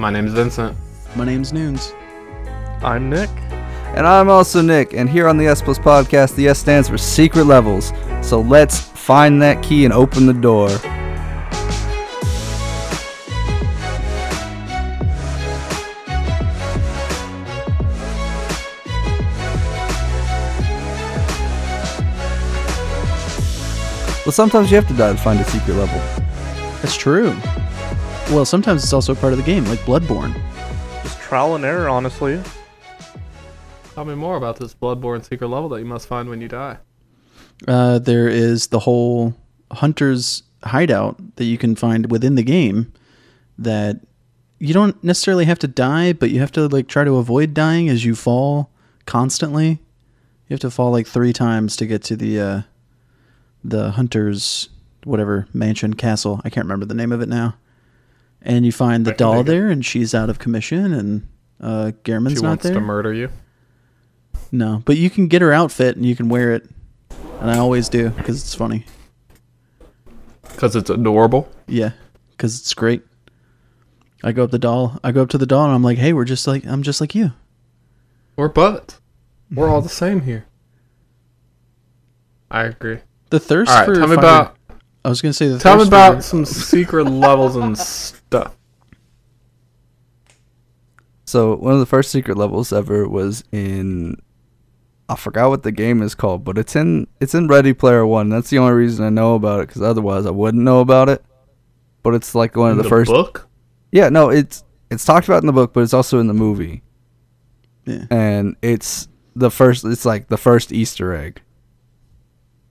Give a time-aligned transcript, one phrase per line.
[0.00, 0.76] My name's Vincent.
[1.16, 1.92] My name's Noons.
[2.84, 3.28] I'm Nick.
[3.96, 6.96] And I'm also Nick, and here on the S Plus podcast, the S stands for
[6.96, 7.92] secret levels.
[8.22, 10.68] So let's find that key and open the door.
[24.24, 25.98] Well, sometimes you have to die to find a secret level.
[26.82, 27.36] That's true.
[28.30, 30.38] Well, sometimes it's also part of the game, like Bloodborne.
[31.02, 32.38] Just trial and error, honestly.
[33.94, 36.76] Tell me more about this Bloodborne secret level that you must find when you die.
[37.66, 39.34] Uh, there is the whole
[39.72, 42.92] hunter's hideout that you can find within the game
[43.56, 44.00] that
[44.58, 47.88] you don't necessarily have to die, but you have to like try to avoid dying
[47.88, 48.70] as you fall
[49.06, 49.80] constantly.
[50.48, 52.62] You have to fall like three times to get to the uh,
[53.64, 54.68] the hunter's
[55.04, 56.42] whatever mansion castle.
[56.44, 57.56] I can't remember the name of it now.
[58.42, 61.28] And you find the doll there, and she's out of commission, and
[61.60, 62.74] uh, Gehrman's she not wants there.
[62.74, 63.30] to murder you.
[64.52, 66.66] No, but you can get her outfit and you can wear it,
[67.40, 68.84] and I always do because it's funny.
[70.42, 71.48] Because it's adorable.
[71.66, 71.90] Yeah,
[72.30, 73.02] because it's great.
[74.24, 74.98] I go up the doll.
[75.04, 77.00] I go up to the doll and I'm like, "Hey, we're just like I'm just
[77.00, 77.32] like you."
[78.36, 79.00] We're buds.
[79.50, 80.46] We're all the same here.
[82.50, 83.00] I agree.
[83.30, 84.56] The thirst All right, for tell me fire- about
[85.04, 88.14] I was gonna say the tell me thirst about for- some secret levels and stuff.
[91.28, 94.16] So one of the first secret levels ever was in
[95.10, 98.30] I forgot what the game is called, but it's in it's in Ready Player One.
[98.30, 101.22] That's the only reason I know about it because otherwise I wouldn't know about it.
[102.02, 103.10] But it's like one of In the, first.
[103.10, 103.46] book.
[103.92, 106.82] Yeah, no, it's it's talked about in the book, but it's also in the movie,
[107.84, 108.06] Yeah.
[108.10, 109.06] and it's
[109.36, 109.84] the first.
[109.84, 111.42] It's like the first Easter egg.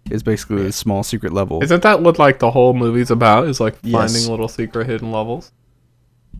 [0.09, 1.61] Is basically a small secret level.
[1.63, 3.47] Isn't that what like the whole movie's about?
[3.49, 4.13] Is like Yes.
[4.13, 5.51] finding little secret hidden levels.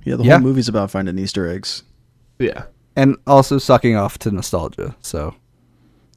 [0.04, 0.38] Yeah, the Yeah.
[0.40, 1.84] whole movie's about finding Easter eggs.
[2.40, 2.64] Yeah.
[2.96, 4.96] and also sucking off to nostalgia.
[5.02, 5.36] So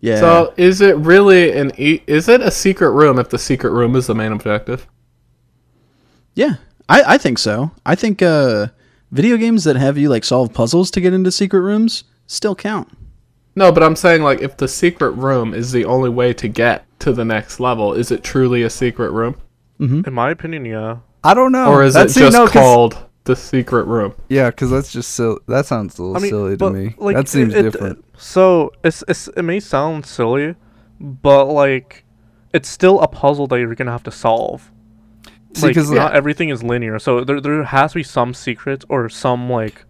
[0.00, 0.20] Yeah.
[0.20, 3.94] So is it really an e- is it a secret room if the secret room
[3.97, 4.86] is the main objective?
[6.34, 6.54] yeah,
[6.88, 7.70] I I think so.
[7.84, 8.69] I think uh,
[9.10, 12.88] video games that have you like solve puzzles to get into secret rooms still count.
[13.56, 16.84] No, but I'm saying like if the secret room is the only way to get
[17.00, 19.36] to the next level, is it truly a secret room?
[19.80, 20.98] In my opinion, yeah.
[21.25, 21.72] I don't know.
[21.72, 22.98] or is That's- it see, just no, 'cause- called
[23.30, 24.14] the secret room?
[24.28, 25.38] Yeah, because that's just silly.
[25.46, 26.94] That sounds a little I mean, silly to me.
[26.98, 28.04] like, that seems it- it- different.
[28.18, 30.54] So it's, it's it may sound silly,
[31.00, 32.04] but like
[32.52, 34.70] it's still a puzzle that you're gonna have to solve.
[35.54, 38.34] See, like 'cause, not uh, everything is linear, so there there has to be some
[38.34, 39.84] secret or some like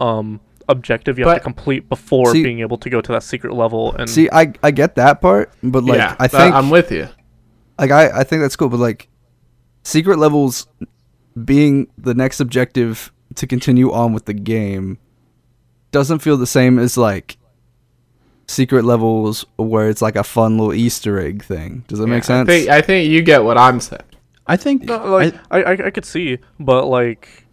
[0.00, 3.52] um objective you have to complete before See- being able to go to that secret
[3.54, 3.94] level.
[3.98, 7.08] And See, I I get that part, but like yeah, I think I'm with you.
[7.78, 9.08] like I I think that's cool, but like
[9.84, 10.66] secret levels
[11.44, 14.98] being the next objective to continue on with the game
[15.90, 17.36] doesn't feel the same as like
[18.46, 21.84] secret levels where it's like a fun little Easter egg thing.
[21.88, 22.48] Does that make I sense?
[22.48, 24.02] think I think you get what I'm saying.
[24.46, 27.46] I think No, like I- I, I I could see, but like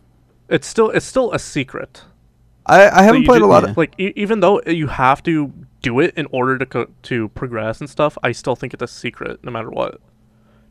[0.49, 2.03] it's still it's still a secret.
[2.65, 3.69] I, I haven't played do- a lot yeah.
[3.71, 7.29] of like e- even though you have to do it in order to co- to
[7.29, 8.17] progress and stuff.
[8.23, 10.01] I still think it's a secret, no matter what.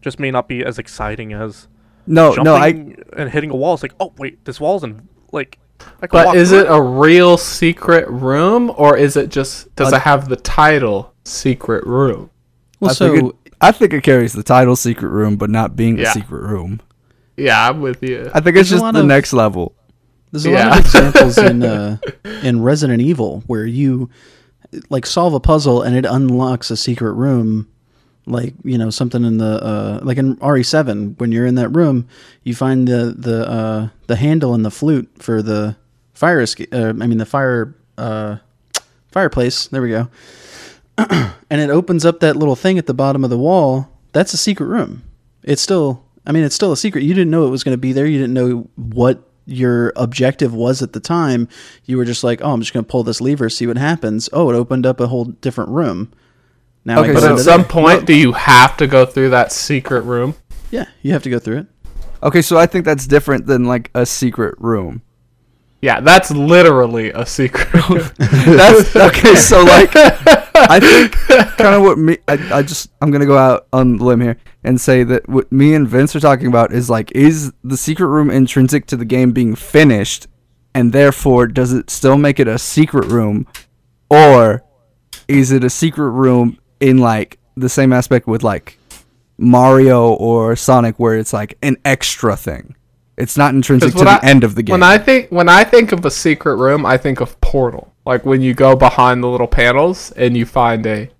[0.02, 1.66] Just may not be as exciting as
[2.08, 2.68] no no I
[3.16, 3.74] and hitting a wall.
[3.74, 5.58] It's like, oh wait, this wall's in like.
[6.02, 10.02] I But is it a real secret room or is it just does Uh, it
[10.02, 12.30] have the title secret room?
[12.80, 15.76] well, I so think it, I think it carries the title secret room, but not
[15.76, 16.10] being Yeah.
[16.10, 16.80] a secret room.
[17.36, 18.28] Yeah, I'm with you.
[18.34, 19.72] I think There's it's just the of- next level.
[20.32, 20.68] There's a Yeah.
[20.68, 21.98] lot of examples in uh,
[22.42, 24.10] in Resident Evil where you
[24.90, 27.68] like solve a puzzle and it unlocks a secret room,
[28.28, 32.08] like you know something in the uh, like in RE7 when you're in that room,
[32.44, 35.76] you find the the uh, the handle and the flute for the
[36.14, 36.72] fire escape.
[36.72, 38.36] Uh, I mean the fire uh,
[39.10, 39.68] fireplace.
[39.68, 40.08] There we go.
[40.98, 43.88] and it opens up that little thing at the bottom of the wall.
[44.12, 45.02] That's a secret room.
[45.42, 47.04] It's still, I mean, it's still a secret.
[47.04, 48.06] You didn't know it was going to be there.
[48.06, 51.48] You didn't know what your objective was at the time.
[51.84, 54.28] You were just like, oh, I'm just going to pull this lever, see what happens.
[54.32, 56.12] Oh, it opened up a whole different room.
[56.84, 57.70] Now, Okay, but so- at some there.
[57.70, 60.34] point do you have to go through that secret room?
[60.70, 61.66] yeah, you have to go through it.
[62.22, 65.02] Okay, so I think that's different than like a secret room.
[65.80, 67.68] Yeah, that's literally a secret.
[68.18, 69.36] That's okay.
[69.36, 71.12] So like, I think
[71.56, 72.18] kind of what me.
[72.26, 75.52] I, I just I'm gonna go out on the limb here and say that what
[75.52, 79.04] me and Vince are talking about is like, is the secret room intrinsic to the
[79.04, 80.26] game being finished,
[80.74, 83.46] and therefore does it still make it a secret room,
[84.10, 84.64] or
[85.28, 88.78] is it a secret room in like the same aspect with like
[89.36, 92.74] Mario or Sonic, where it's like an extra thing?
[93.16, 94.74] It's not intrinsic to when the I- end of the game.
[94.74, 97.92] When I think when I think of a secret room, I think of Portal.
[98.06, 101.10] Like when you go behind the little panels and you find a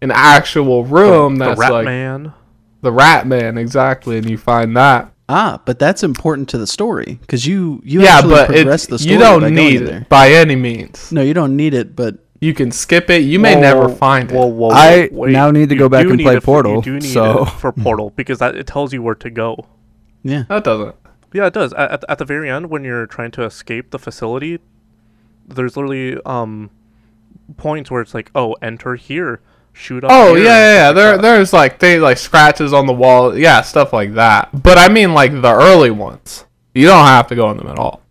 [0.00, 2.32] an actual room the that's Rat like Man.
[2.80, 5.12] the Rat Man exactly, and you find that.
[5.28, 8.90] Ah, but that's important to the story because you you yeah, actually but progress it,
[8.90, 10.00] the story you don't going need there.
[10.02, 11.10] it by any means.
[11.12, 13.22] No, you don't need it, but You can skip it.
[13.22, 14.34] You may Whoa, never find it.
[14.34, 15.30] Whoa, whoa, whoa, I wait.
[15.32, 17.44] now need to You go back and play it for- Portal, You do need so-
[17.44, 19.66] it for Portal because that it tells you where to go.
[20.24, 20.96] yeah, That doesn't.
[21.32, 21.72] Yeah, it does.
[21.74, 24.58] At, at, at the very end, when you're trying to escape the facility,
[25.48, 26.70] there's literally um
[27.56, 29.40] points where it's like, oh, enter here,
[29.72, 30.10] shoot up.
[30.12, 30.88] Oh here, yeah, yeah, yeah.
[30.88, 31.22] and There, that.
[31.22, 33.38] there's like they like scratches on the wall.
[33.38, 34.50] Yeah, stuff like that.
[34.52, 36.44] But I mean, like the early ones.
[36.74, 38.01] You don't have to go in them at all.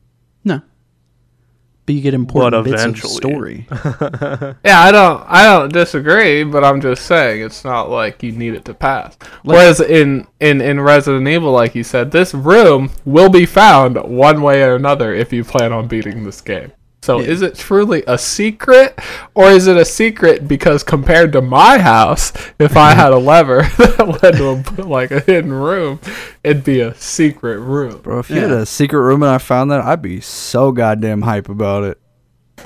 [1.81, 1.85] No.
[1.85, 3.13] But you get important bits of eventually.
[3.13, 3.67] story.
[4.63, 8.53] Yeah, I don't I don't disagree, but I'm just saying it's not like you need
[8.53, 9.17] it to pass.
[9.43, 14.41] Whereas in in in Resident Evil, like you said, this room will be found one
[14.41, 16.71] way or another if you plan on beating this game.
[17.03, 17.29] So Yeah.
[17.29, 18.99] is it truly a secret,
[19.33, 23.63] or is it a secret because compared to my house, if I had a lever
[23.77, 25.99] that led to a, like a hidden room,
[26.43, 28.01] it'd be a secret room.
[28.01, 31.23] Bro, if you had a secret room and I found that, I'd be so goddamn
[31.23, 31.97] hype about it.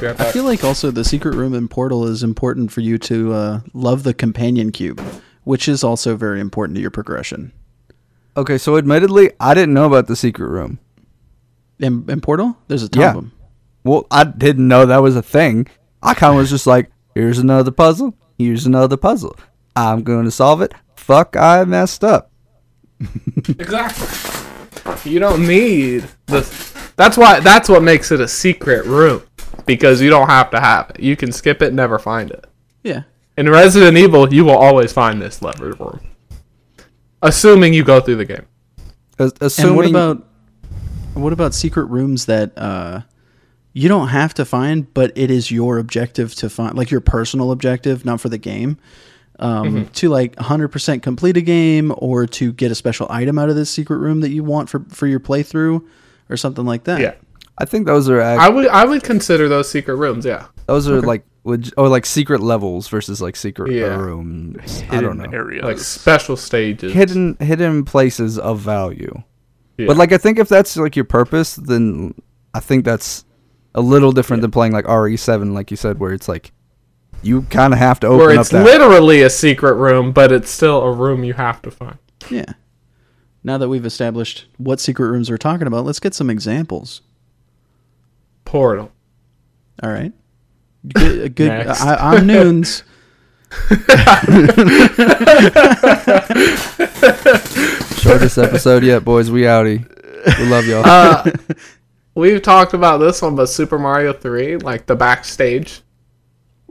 [0.01, 3.59] I feel like also the secret room in Portal is important for you to uh,
[3.73, 4.99] love the companion cube,
[5.45, 7.53] which is also very important to your progression.
[8.35, 10.79] Okay, so admittedly, I didn't know about the secret room.
[11.79, 13.09] In, in Portal, there's a ton Yeah.
[13.11, 13.31] of them.
[13.85, 15.67] Well, I didn't know that was a thing.
[16.03, 18.13] I kind of was just like, here's another puzzle.
[18.37, 19.37] Here's another puzzle.
[19.75, 20.73] I'm going to solve it.
[20.97, 22.31] Fuck, I messed up.
[23.59, 25.11] Exactly.
[25.11, 26.71] You don't need this.
[26.95, 27.39] That's why.
[27.39, 29.23] That's what makes it a secret room
[29.65, 30.99] because you don't have to have it.
[30.99, 32.45] You can skip it, and never find it.
[32.83, 33.03] Yeah.
[33.37, 35.99] In Resident Evil, you will always find this lever room,
[37.21, 38.45] assuming you go through the game.
[39.19, 40.27] As- Assuming, and what about
[41.15, 43.01] what about secret rooms that uh,
[43.77, 47.51] you don't have to find, but it is your objective to find, like your personal
[47.51, 48.77] objective, not for the game,
[49.39, 49.91] um, Mm-hmm.
[49.91, 53.69] to like 100% complete a game or to get a special item out of this
[53.69, 55.83] secret room that you want for for your playthrough
[56.29, 57.01] or something like that.
[57.01, 57.15] Yeah,
[57.57, 58.67] I think those are act- I would.
[58.67, 60.25] I would consider those secret rooms.
[60.25, 60.45] Yeah.
[60.67, 63.97] those are like leg- or like secret levels versus like secret Yeah.
[63.97, 64.83] rooms.
[64.89, 65.29] I don't know.
[65.31, 65.63] areas.
[65.65, 66.93] Like special stages.
[66.93, 69.21] Hidden hidden places of value.
[69.77, 69.87] Yeah.
[69.87, 72.13] But like I think if that's like your purpose, then
[72.53, 73.25] I think that's
[73.75, 76.51] a little different than playing like RE7, like you said, where it's like
[77.21, 78.63] you kind of have to open where up it's that.
[78.63, 81.97] literally a secret room, but it's still a room you have to find.
[82.31, 82.53] Yeah.
[83.43, 87.01] Now that we've established what secret rooms we're talking about, let's get some examples.
[88.45, 88.91] Portal.
[89.83, 90.13] All right.
[90.87, 91.35] Good.
[91.35, 91.81] good Next.
[91.81, 92.83] I, I'm Noons.
[97.99, 99.29] Shortest episode yet, boys.
[99.29, 99.85] We outie.
[100.39, 100.85] We love y'all.
[100.85, 101.31] Uh,
[102.15, 105.81] we've talked about this one, but Super Mario Three, like the backstage.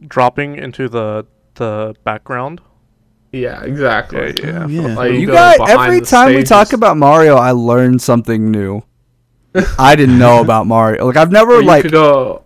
[0.06, 2.60] dropping into the the background.
[3.32, 4.34] Yeah, exactly.
[4.38, 4.88] Yeah, yeah.
[4.88, 4.94] Yeah.
[4.94, 8.82] Like, you go guys, every the time we talk about Mario, I learn something new.
[9.78, 11.06] I didn't know about Mario.
[11.06, 12.44] Like I've never you like could go.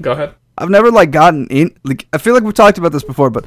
[0.00, 0.34] Go ahead.
[0.58, 3.46] I've never like gotten in like I feel like we've talked about this before, but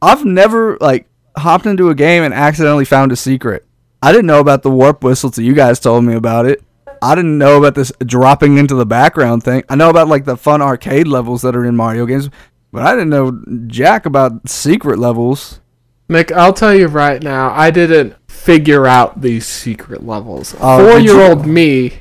[0.00, 3.66] I've never like hopped into a game and accidentally found a secret.
[4.02, 6.62] I didn't know about the warp whistle till you guys told me about it.
[7.02, 9.64] I didn't know about this dropping into the background thing.
[9.68, 12.30] I know about like the fun arcade levels that are in Mario games,
[12.72, 15.60] but I didn't know jack about secret levels.
[16.08, 20.52] Nick, I'll tell you right now, I didn't figure out these secret levels.
[20.52, 21.92] Did Four-year-old me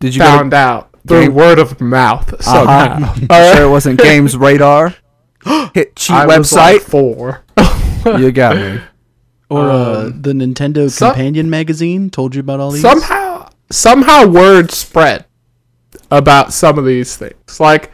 [0.00, 2.96] Did you found get out through game- word of mouth somehow.
[2.96, 3.26] uh-huh.
[3.30, 4.94] All sure it wasn't Games Radar?
[5.74, 6.82] Hit cheat I was like website.
[6.82, 7.44] four.
[8.18, 8.80] you got me.
[9.48, 12.82] Or uh, Um, the Nintendo some- Companion magazine told you about all these.
[12.82, 13.29] somehow,
[13.70, 15.24] somehow word spread
[16.10, 17.60] about some of these things.
[17.60, 17.92] Like,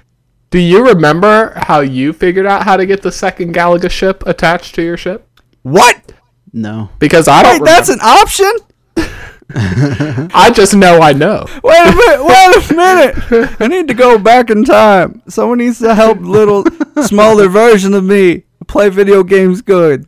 [0.50, 4.74] do you remember how you figured out how to get the second Galaga ship attached
[4.76, 5.28] to your ship?
[5.62, 6.12] What?
[6.52, 6.88] No.
[6.98, 7.60] Because I don't.
[7.60, 8.50] Wait, that's an option?
[9.54, 11.46] I just know I know.
[11.62, 12.24] Wait a minute.
[12.24, 12.74] Wait a
[13.34, 13.56] minute.
[13.60, 15.22] I need to go back in time.
[15.28, 16.64] Someone needs to help little
[17.04, 20.06] smaller version of me play video games good.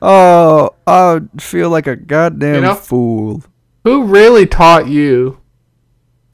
[0.00, 2.74] Oh, I feel like a goddamn You know?
[2.74, 3.42] fool.
[3.88, 5.38] Who really taught you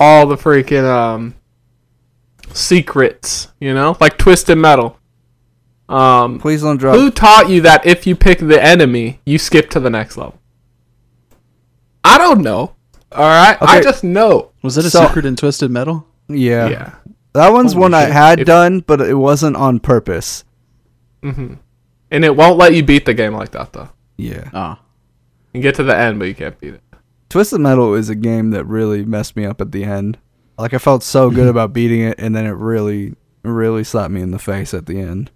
[0.00, 1.36] all the freaking um
[2.52, 3.52] secrets?
[3.60, 4.98] You know, like Twisted Metal.
[5.88, 6.96] Um, Please don't drop.
[6.96, 10.36] who taught you that if you pick the enemy, you skip to the next level?
[12.02, 12.74] I don't know.
[13.12, 14.50] All right, I just know.
[14.62, 16.06] Was it a So- secret in Twisted Metal?
[16.28, 16.68] Yeah.
[16.68, 16.94] Yeah.
[17.34, 20.42] That one's Holy one I had If- done, but it wasn't on purpose.
[21.22, 21.54] Mm-hmm.
[22.10, 23.90] And it won't let you beat the game like that though.
[24.16, 24.48] Yeah.
[24.52, 24.80] Ah.
[25.52, 26.80] You get to the end, but you can't beat it.
[27.34, 30.18] Twisted Metal is a game that really messed me up at the end.
[30.56, 34.22] Like I felt so good about beating it, and then it really, really slapped me
[34.22, 35.32] in the face at the end.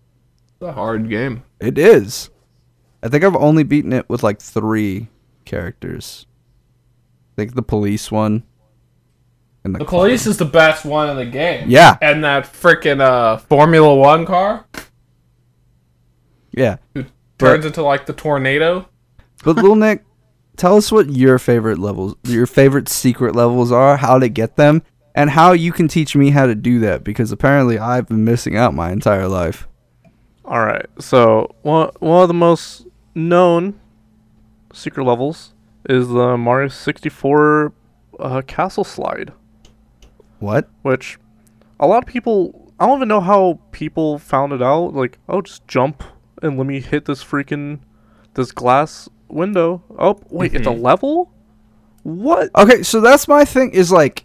[0.61, 1.43] It's a hard game.
[1.59, 2.31] It is.
[3.03, 5.09] I think I've only beaten it with like three
[5.45, 6.27] characters.
[7.33, 8.45] I think the police one.
[9.65, 11.69] And The police is the best one in the game.
[11.69, 14.67] Yeah, And that freaking uh, Formula One car
[16.53, 16.77] yeah.
[17.39, 18.89] turns into like the tornado.
[19.43, 20.05] But little Nick,
[20.59, 24.83] tell us what your favorite levels, your favorite secret levels are, how to get them,
[25.15, 28.57] and how you can teach me how to do that because apparently I've been missing
[28.57, 29.67] out my entire life.
[30.45, 30.87] All right.
[30.99, 33.81] So one one of the most known
[34.73, 35.55] secret levels
[35.89, 37.73] is the Mario 64
[38.21, 39.33] uh, castle slide,
[40.41, 40.69] What?
[40.83, 41.19] which
[41.81, 42.65] a lot of people.
[42.81, 44.95] I don't even know how people found it out.
[44.95, 46.05] Like, oh, just jump
[46.41, 47.81] and let me hit this freaking
[48.35, 49.83] this glass window.
[49.99, 50.83] Oh, wait, it's a mm-hmm.
[50.83, 51.31] level.
[52.03, 52.51] What?
[52.57, 54.25] Okay, so that's my thing is like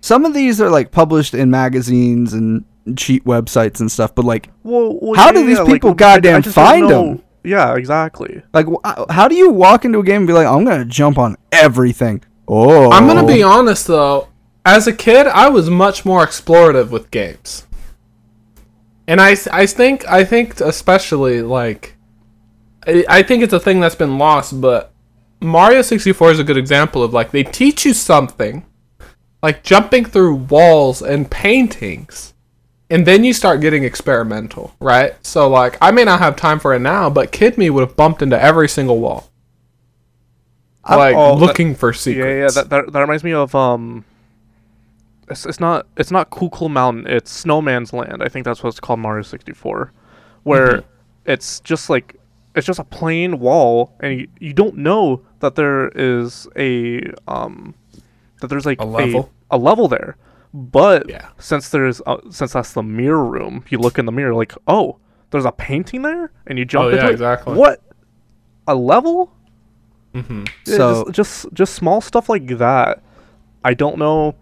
[0.00, 2.64] some of these are like published in magazines and
[2.96, 5.90] cheat websites and stuff, but like Well, well, How yeah, do these yeah, like, people
[5.90, 7.22] I- I goddamn find them?
[7.42, 8.42] Yeah, exactly.
[8.52, 11.18] like uh, how do you walk into a game and be like, I'm gonna jump
[11.18, 12.22] on everything?
[12.48, 14.28] Oh, I'm gonna be honest though.
[14.64, 17.66] As a kid, I was much more explorative with games,
[19.06, 21.95] and I, I think I think especially like
[22.86, 24.60] I, think it's a thing that's been lost.
[24.60, 24.92] But
[25.40, 28.64] Mario 64 is a good example of like they teach you something,
[29.42, 32.34] like jumping through walls and paintings,
[32.88, 35.14] and then you start getting experimental, right?
[35.26, 37.96] So like I may not have time for it now, but kid me would have
[37.96, 39.30] bumped into every single wall,
[40.88, 42.26] like oh, that- looking for secrets.
[42.26, 42.48] Yeah, yeah.
[42.50, 44.04] That, that that reminds me of um.
[45.28, 47.08] It's, it's not it's not Cool, Cool Mountain.
[47.08, 48.22] It's Snowman's Land.
[48.22, 49.92] I think that's what it's called Mario 64,
[50.44, 50.86] where Mm-hmm.
[51.32, 52.14] it's just like
[52.56, 57.74] it's just a plain wall, and you, you don't know that there is a um
[58.40, 59.30] that there's like A level?
[59.50, 60.16] a, level there.
[60.54, 61.28] But Yeah.
[61.38, 64.98] since there's uh, since that's the mirror room, you look in the mirror like, oh,
[65.30, 67.12] there's a painting there, and you jump Oh, into yeah, it.
[67.12, 67.54] exactly.
[67.56, 67.82] What?
[68.66, 69.32] A level?
[70.14, 73.02] hmm Yeah, So- just, just just small stuff like that.
[73.64, 74.34] I don't know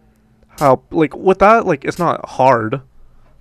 [0.61, 2.81] how like with that like it's not hard,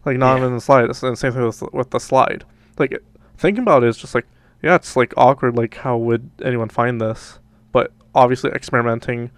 [0.05, 0.39] like not Yeah.
[0.45, 0.89] even the slide.
[0.89, 2.43] It's the same thing with with the slide.
[2.79, 2.97] Like
[3.37, 4.25] thinking about it is just like
[4.63, 5.57] yeah, it's like awkward.
[5.57, 7.39] Like how would anyone find this?
[7.71, 9.29] But obviously experimenting,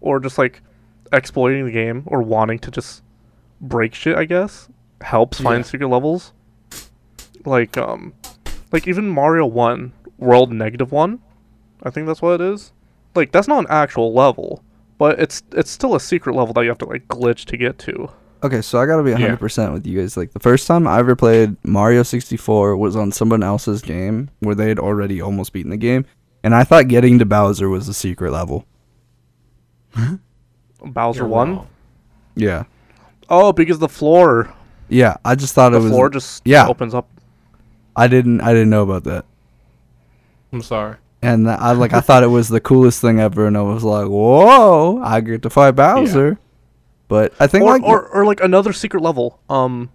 [0.00, 0.60] or just like
[1.12, 3.02] exploiting the game or wanting to just
[3.60, 4.16] break shit.
[4.16, 4.68] I guess
[5.00, 6.32] helps find secret levels.
[7.44, 8.12] Like um,
[8.72, 11.20] like even Mario One World Negative One.
[11.84, 12.72] I think that's what it is.
[13.14, 14.64] Like that's not an actual level,
[14.98, 17.78] but it's it's still a secret level that you have to like glitch to get
[17.80, 18.10] to.
[18.44, 19.18] Okay, so I gotta be Yeah.
[19.18, 20.16] 100% with you guys.
[20.16, 24.54] Like, the first time I ever played Mario 64 was on someone else's game where
[24.56, 26.04] they had already almost beaten the game.
[26.42, 28.64] And I thought getting to Bowser was the secret level.
[30.84, 31.60] Bowser One.
[32.34, 32.64] Yeah.
[33.28, 34.52] Oh, because the floor,
[34.88, 35.92] Yeah, I just thought the it was.
[35.92, 36.66] floor just yeah.
[36.66, 37.08] opens up.
[37.94, 38.40] I didn't.
[38.40, 39.24] I didn't know about that.
[40.52, 40.96] I'm sorry.
[41.22, 41.92] And I like.
[41.92, 45.00] I thought it was the coolest thing ever, and I was like, "Whoa!
[45.02, 46.38] I get to fight Bowser."
[47.12, 49.38] But I think Or, like or or like another secret level.
[49.50, 49.90] Um,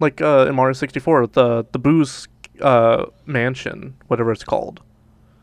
[0.00, 2.28] like uh in Mario sixty four, the the Boo's
[2.62, 4.80] uh mansion, whatever it's called.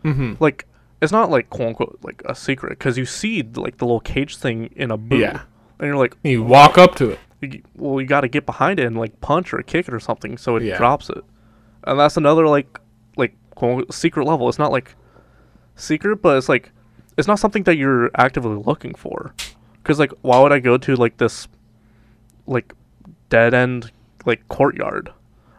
[0.04, 0.34] Mm-hmm.
[0.44, 0.66] Like
[1.02, 4.38] it's not like quote unquote like a secret because you see like the little cage
[4.38, 5.18] thing in a Boo.
[5.18, 5.42] Yeah.
[5.78, 7.20] And you're like, You walk up to it.
[7.42, 10.00] you, well, you got to get behind it and like punch or kick it or
[10.00, 10.78] something so it Yeah.
[10.78, 11.24] drops it.
[11.86, 12.80] And that's another like
[13.18, 14.50] like quote, secret level.
[14.50, 14.96] It's not like
[15.76, 16.72] secret, but it's like
[17.18, 19.34] it's not something that you're actively looking for.
[19.90, 21.48] Cuz like why would I go to like this
[22.48, 22.74] like
[23.30, 23.92] dead end
[24.26, 25.12] like courtyard?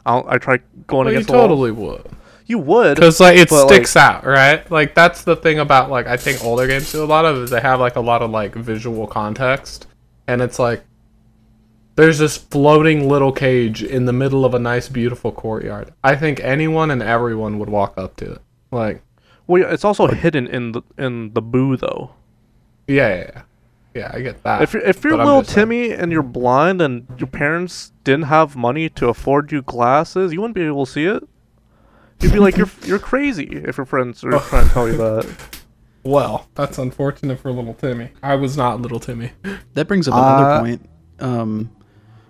[0.06, 1.49] I'll, I try going Well, you against the wall.
[1.49, 2.06] totally would.
[2.46, 2.94] You would.
[2.96, 4.68] Because like it But, sticks out, right?
[4.70, 7.50] Like that's the thing about like I think older games do a lot of is
[7.50, 9.87] they have like a lot of like visual context,
[10.26, 10.82] and it's like
[11.96, 15.92] there's this floating little cage in the middle of a nice, beautiful courtyard.
[16.02, 18.42] I think anyone and everyone would walk up to it.
[18.72, 19.02] Like,
[19.46, 22.12] well, yeah, it's also hidden in the in the boo though.
[22.88, 23.42] yeah, yeah, yeah,
[23.94, 24.62] yeah I get that.
[24.62, 25.68] If you're, if you're But little just saying.
[25.68, 30.40] Timmy and you're blind and your parents didn't have money to afford you glasses, you
[30.40, 31.23] wouldn't be able to see it.
[32.20, 35.61] You'd be like, you're you're crazy if your friends are trying to tell you that.
[36.02, 38.11] well, that's unfortunate for little Timmy.
[38.23, 39.32] I was not little Timmy.
[39.75, 40.90] That brings up another Uh, point.
[41.18, 41.70] Um,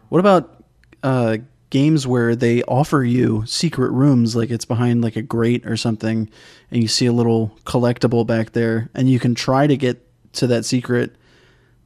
[0.08, 0.64] what about
[1.02, 1.38] uh,
[1.70, 6.28] games where they offer you secret rooms, like it's behind like a grate or something,
[6.70, 10.46] and you see a little collectible back there, and you can try to get to
[10.48, 11.14] that secret,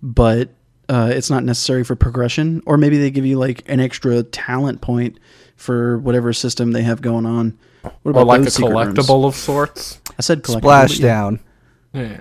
[0.04, 0.50] but
[0.88, 4.80] uh, it's not necessary for progression, or maybe they give you like an extra talent
[4.82, 5.18] point
[5.56, 7.58] for whatever system they have going on.
[8.02, 8.98] What Or like a those secret rooms?
[8.98, 10.00] collectible of sorts.
[10.18, 10.60] I said collectible.
[10.62, 11.22] but yeah.
[11.30, 11.40] Splashdown.
[11.94, 12.20] Yeah.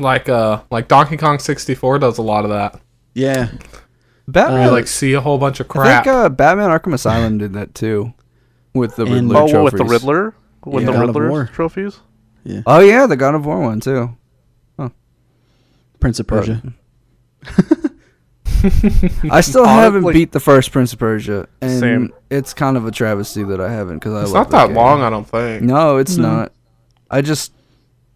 [0.00, 2.80] Like uh, like Donkey Kong 64 does a lot of that.
[3.14, 3.50] Yeah.
[4.26, 6.04] Batman, You Uh, like see a whole bunch of I crap.
[6.04, 8.12] think uh, Batman Arkham Asylum did that too,
[8.74, 9.72] with the And- Riddler Oh, trophies.
[9.72, 10.86] with the Riddler, with Yeah.
[10.90, 11.50] the God of Riddler War.
[11.52, 12.00] trophies.
[12.66, 14.16] Oh yeah, the God of War one too.
[16.00, 16.62] Prince of But- Persia.
[19.30, 22.12] I still haven't like- beat the first Prince of Persia, and Same.
[22.30, 24.76] it's kind of a travesty that I haven't because I it's love not that game.
[24.76, 25.62] long, I don't think.
[25.62, 26.28] No, it's No.
[26.32, 26.52] not.
[27.10, 27.52] I just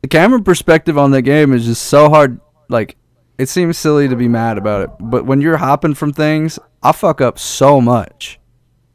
[0.02, 2.40] the camera perspective on that game is just so hard.
[2.68, 2.97] Like,
[3.38, 6.92] it seems silly to be mad about it, but when you're hopping from things, I
[6.92, 8.38] fuck up so much,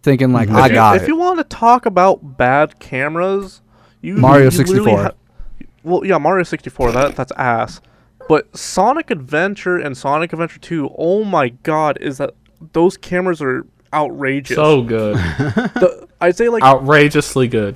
[0.04, 0.56] thinking like Mhm.
[0.56, 1.08] I If you- got if it.
[1.10, 3.62] you want to talk about bad cameras,
[4.02, 5.04] you Mario 64.
[5.04, 5.12] ha-
[5.84, 6.92] well, yeah, Mario 64.
[6.94, 7.82] That that's ass.
[8.32, 12.34] But Sonic Adventure and Sonic Adventure 2, oh my god, is that
[12.72, 14.56] those cameras are outrageous.
[14.56, 17.76] So good, the, I'd say like outrageously good.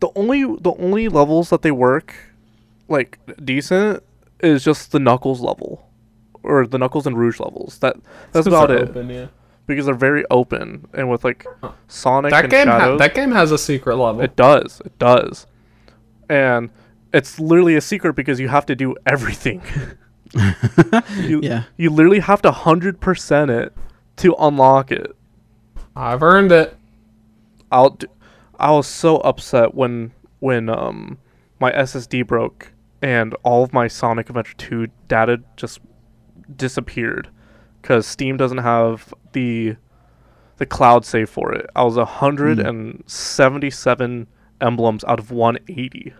[0.00, 2.12] the only the only levels that they work
[2.88, 4.02] like decent
[4.40, 5.88] is just the Knuckles level
[6.42, 7.78] or the Knuckles and Rouge levels.
[7.78, 7.94] That
[8.32, 9.26] that's about it Open, yeah.
[9.68, 11.46] because they're very open and with like
[11.86, 12.98] Sonic That and game, ha- Shadows.
[12.98, 14.22] that game has a secret level.
[14.22, 14.82] It does.
[14.84, 15.46] It does.
[16.28, 16.70] And
[17.14, 19.62] it's literally a secret because you have to do everything.
[21.16, 21.62] you, Yeah.
[21.76, 23.72] You literally have to 100% it
[24.16, 25.14] to unlock it.
[25.96, 26.76] I've earned it.
[27.70, 28.06] I'll d-
[28.58, 31.18] I was so upset when when um
[31.60, 35.80] my SSD broke and all of my Sonic Adventure 2 data just
[36.56, 37.28] disappeared
[37.82, 39.76] cuz Steam doesn't have the
[40.56, 41.68] the cloud save for it.
[41.74, 44.26] I was 177
[44.60, 46.14] emblems out of 180.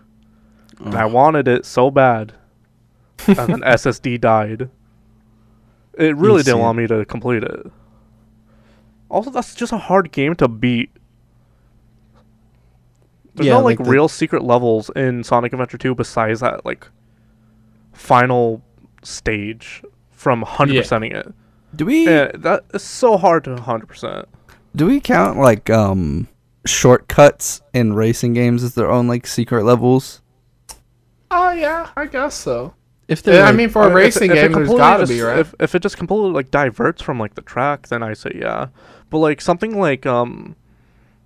[0.79, 2.33] And I wanted it so bad.
[3.27, 4.69] and then SSD died.
[5.97, 7.71] It really didn't want me to complete it.
[9.09, 10.89] Also, that's just a hard game to beat.
[13.35, 16.65] There's Yeah, no like, like the- real secret levels in Sonic Adventure 2 besides that
[16.65, 16.87] like
[17.93, 18.61] final
[19.03, 21.33] stage from 100%ing it.
[21.75, 24.25] do we Yeah, that is so hard to 100%.
[24.75, 26.27] do we count like um
[26.65, 30.21] shortcuts in racing games as their own like secret levels?
[31.31, 32.73] Oh yeah, I guess so.
[33.07, 35.03] If they're Yeah, I mean, for a if- racing if game, there's completely got to
[35.03, 35.39] just- be right.
[35.39, 38.67] If, if it just completely like diverts from like the track, then I say yeah.
[39.09, 40.55] But like something like um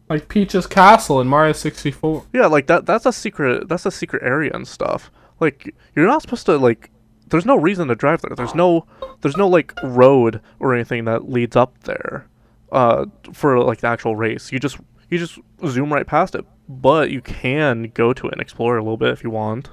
[0.09, 2.25] like Peach's Castle in Mario 64.
[2.33, 5.11] yeah, like that that's a secret that's a secret area and stuff.
[5.39, 6.89] Like you're not supposed to like
[7.27, 8.35] there's no reason to drive there.
[8.35, 8.85] There's no
[9.21, 12.25] there's no like road or anything that leads up there
[12.71, 14.51] uh for like the actual race.
[14.51, 14.77] You just
[15.09, 16.43] you just zoom right past it.
[16.67, 19.69] But you can go to it and explore it a little bit if you want.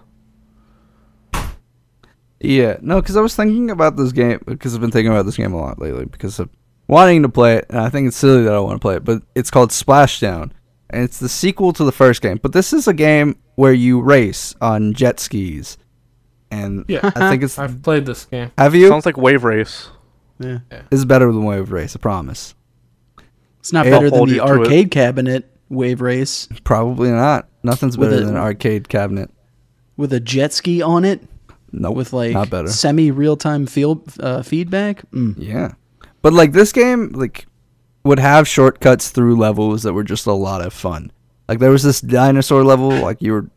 [2.40, 5.36] Yeah, no, because I was thinking about this game because I've been thinking about this
[5.36, 6.50] game a lot lately because of
[6.86, 9.04] wanting to play it, and I think it's silly that I want to play it.
[9.04, 10.50] But it's called Splashdown,
[10.90, 12.38] and it's the sequel to the first game.
[12.42, 15.78] But this is a game where you race on jet skis,
[16.50, 17.00] and Yeah.
[17.16, 18.52] I think it's I've played this game.
[18.58, 19.88] have you Sounds like Wave Race.
[20.38, 20.58] yeah.
[20.90, 21.96] it's better than Wave Race.
[21.96, 22.54] I promise.
[23.60, 24.46] It's not I'll better than the you it.
[24.48, 27.48] arcade cabinet wave race Probably not.
[27.64, 29.30] Nothing's With better a- than an arcade cabinet.
[29.96, 31.20] with a jet ski on it
[31.76, 35.08] Nope, with like semi real time field uh, feedback.
[35.10, 35.34] Mm.
[35.36, 35.74] Yeah.
[36.22, 37.46] But like this game like
[38.02, 41.12] would have shortcuts through levels that were just a lot of fun.
[41.48, 43.50] Like there was this dinosaur level like you were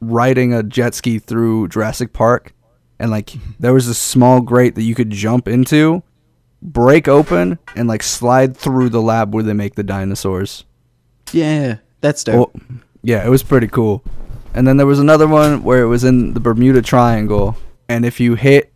[0.00, 2.54] riding a jet ski through Jurassic Park
[2.98, 6.02] and like there was this small grate that you could jump into,
[6.62, 10.64] break open and like slide through the lab where they make the dinosaurs.
[11.32, 12.54] Yeah, that's dope.
[12.54, 14.02] Well, yeah, it was pretty cool.
[14.54, 17.56] And then there was another one where it was in the Bermuda Triangle
[17.88, 18.72] and if you hit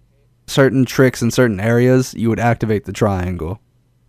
[0.47, 3.61] certain tricks in certain areas, you would activate the triangle.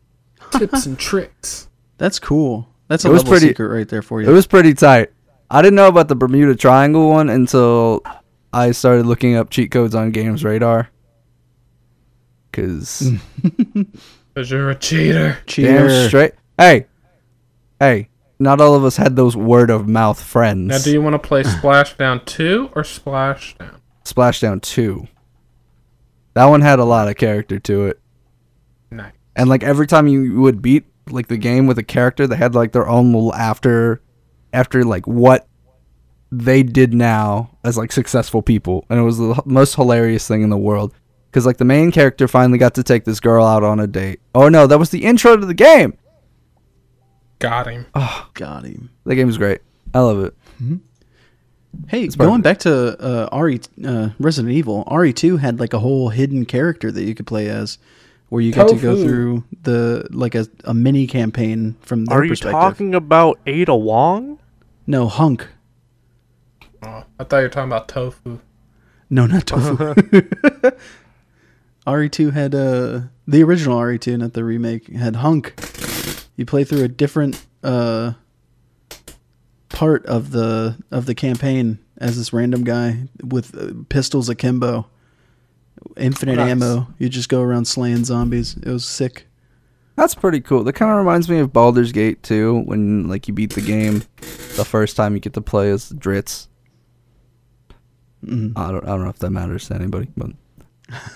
[0.51, 1.69] Tips and tricks.
[1.97, 2.67] That's cool.
[2.87, 4.29] That's It a was level pretty- secret right there for you.
[4.29, 5.11] It was pretty tight.
[5.49, 8.01] I didn't know about the Bermuda Triangle one until
[8.53, 10.89] I started looking up cheat codes on Games Radar.
[12.53, 13.11] Cause
[14.35, 15.37] Cause you're a cheater.
[15.45, 15.87] Cheater.
[15.87, 16.33] damn straight.
[16.57, 16.85] Hey,
[17.79, 18.09] hey,
[18.39, 20.67] not all of us had those word of mouth friends.
[20.69, 23.77] Now, do you want to play Splashdown 2 or Splashdown?
[24.05, 25.07] Splashdown two.
[26.33, 27.99] That one had a lot of character to it,
[28.89, 29.11] Nice.
[29.35, 32.55] and like every time you would beat like the game with a character, they had
[32.55, 34.01] like their own little after,
[34.53, 35.47] after like what
[36.31, 40.49] they did now as like successful people, and it was the most hilarious thing in
[40.49, 40.93] the world.
[41.29, 44.19] Because like the main character finally got to take this girl out on a date.
[44.33, 45.97] Oh no, that was the intro to the game.
[47.39, 47.87] Got him.
[47.95, 48.89] Oh, Got him.
[49.05, 49.61] The game is great.
[49.93, 50.33] I love it.
[50.59, 50.75] Hmm?
[51.87, 52.43] Hey, It's going perfect.
[52.43, 57.03] back to uh, RE uh, Resident Evil, RE2 had like a whole hidden character that
[57.03, 57.77] you could play as,
[58.29, 62.23] where you got to go through the like a, a mini campaign from their Are
[62.23, 62.59] you perspective.
[62.59, 64.39] talking about Ada Wong?
[64.87, 65.47] No, Hunk.
[66.83, 68.39] Oh, I thought you were talking about tofu.
[69.09, 69.93] No, not tofu.
[71.87, 75.53] RE2 had uh the original RE2, not the remake, had Hunk.
[76.37, 78.13] You play through a different uh
[79.81, 84.85] part of the of the campaign as this random guy with uh, pistols akimbo,
[85.97, 86.51] infinite Nice.
[86.51, 86.87] ammo.
[86.99, 88.55] You just go around slaying zombies.
[88.61, 89.25] It was sick.
[89.95, 90.63] That's pretty cool.
[90.63, 94.03] That kind of reminds me of Baldur's Gate too, when like you beat the game
[94.55, 96.47] the first time you get to play as Drizzt.
[98.23, 98.53] Mhm.
[98.55, 100.29] I don't, I don't know if that matters to anybody, but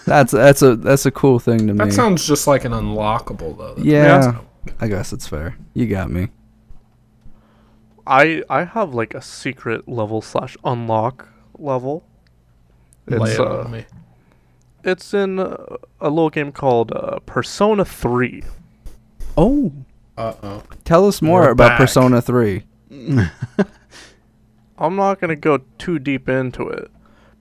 [0.06, 1.78] that's that's a that's a cool thing to me.
[1.86, 3.76] That sounds just like an unlockable though.
[3.82, 4.40] yeah,
[4.80, 5.56] I guess it's fair.
[5.76, 6.30] You got me.
[8.08, 12.06] I I have like a secret level slash unlock level.
[13.08, 13.86] Lay It's it uh, on me.
[14.84, 15.58] it's in uh,
[16.02, 18.44] a little game called uh, Persona Three.
[19.38, 19.72] Oh,
[20.18, 20.64] Uh oh.
[20.86, 21.78] Tell us more We're about back.
[21.80, 22.64] Persona Three.
[24.78, 26.92] I'm not gonna go too deep into it,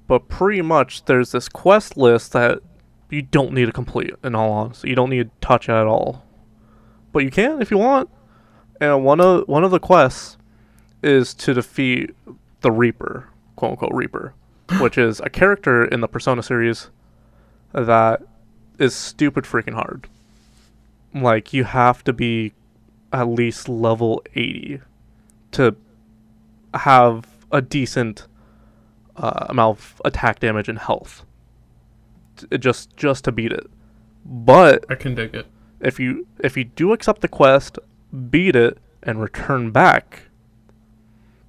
[0.07, 2.61] but pretty much there's this quest list that
[3.11, 4.13] you don't need to complete.
[4.23, 6.25] In all honesty, you don't need to touch it at all,
[7.13, 8.09] but you can if you want.
[8.81, 10.37] And one of one of the quests
[11.05, 12.15] is to defeat
[12.63, 14.35] the Reaper, quote unquote Reaper,
[14.81, 16.91] which is a character in the Persona series
[17.73, 18.23] that
[18.79, 20.09] is stupid freaking hard.
[21.15, 22.53] Like you have to be
[23.13, 24.81] at least level 80
[25.53, 25.77] to
[26.75, 28.27] have a decent
[29.17, 31.25] uh, amount of attack damage and health.
[32.37, 33.67] T- just just to beat it.
[34.25, 35.47] But I can dig it.
[35.81, 37.79] if you if you do accept the quest,
[38.31, 40.23] beat it, and return back,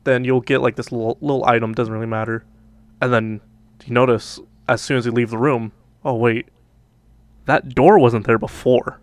[0.05, 1.73] then you'll get like this little, little item.
[1.73, 2.45] Doesn't really matter,
[3.01, 3.41] and then
[3.85, 5.71] you notice as soon as you leave the room,
[6.03, 6.47] oh wait,
[7.45, 8.99] that door wasn't there before.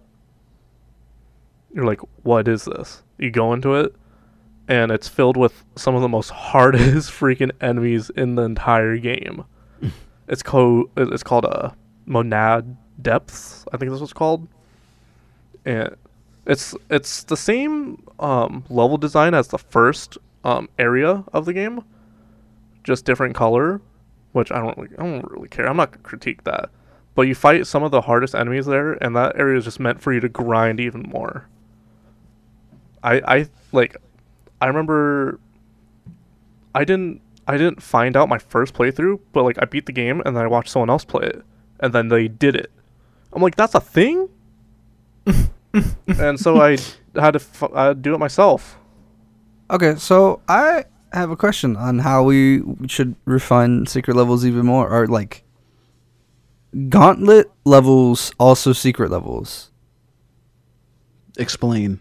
[1.74, 3.02] You're like, what is this?
[3.18, 3.94] You go into it,
[4.68, 9.44] and it's filled with some of the most hardest freaking enemies in the entire game.
[10.28, 11.70] it's called it's called uh,
[12.06, 13.64] Monad Depths.
[13.72, 14.48] I think that's what it's called.
[15.64, 15.96] And
[16.46, 21.85] it's it's the same um, level design as the first um, area of the game,
[22.85, 23.81] just different color,
[24.33, 25.68] which I don't really, I don't really care.
[25.68, 26.70] I'm not gonna critique that,
[27.14, 30.00] but you fight some of the hardest enemies there, and that area is just meant
[30.00, 31.48] for you to grind even more.
[33.02, 33.96] I I like,
[34.61, 35.38] I remember.
[36.74, 40.22] I didn't I didn't find out my first playthrough, but like I beat the game
[40.24, 41.42] and then I watched someone else play it,
[41.81, 42.70] and then they did it.
[43.33, 44.28] I'm like, that's a thing.
[46.07, 46.78] and so I
[47.14, 48.78] had to f- uh, do it myself.
[49.72, 54.88] Okay, so I have a question on how we should refine secret levels even more.
[54.88, 55.44] Or like
[56.88, 59.70] gauntlet levels, also secret levels.
[61.38, 61.98] explain,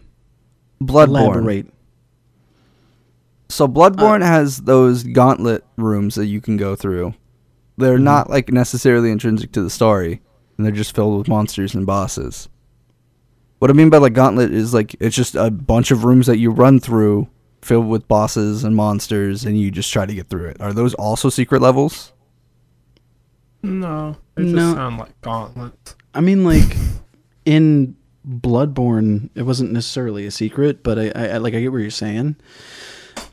[0.82, 1.06] Bloodborne.
[1.36, 1.66] elaborate.
[3.48, 7.14] So Bloodborne has those gauntlet rooms that you can go through.
[7.78, 8.02] They're Mhm.
[8.02, 10.20] not like necessarily intrinsic to the story,
[10.56, 12.50] and they're just filled with monsters and bosses.
[13.58, 16.38] What I mean by like gauntlet is like it's just a bunch of rooms that
[16.38, 17.28] you run through
[17.62, 20.60] filled with bosses and monsters and you just try to get through it.
[20.60, 22.12] Are those also secret levels?
[23.62, 24.74] No, they just No.
[24.74, 25.94] sound like gauntlets.
[26.14, 26.76] I mean, like
[27.44, 27.96] in
[28.28, 31.90] Bloodborne, it wasn't necessarily a secret, but I, I, I like I get what you're
[31.90, 32.36] saying.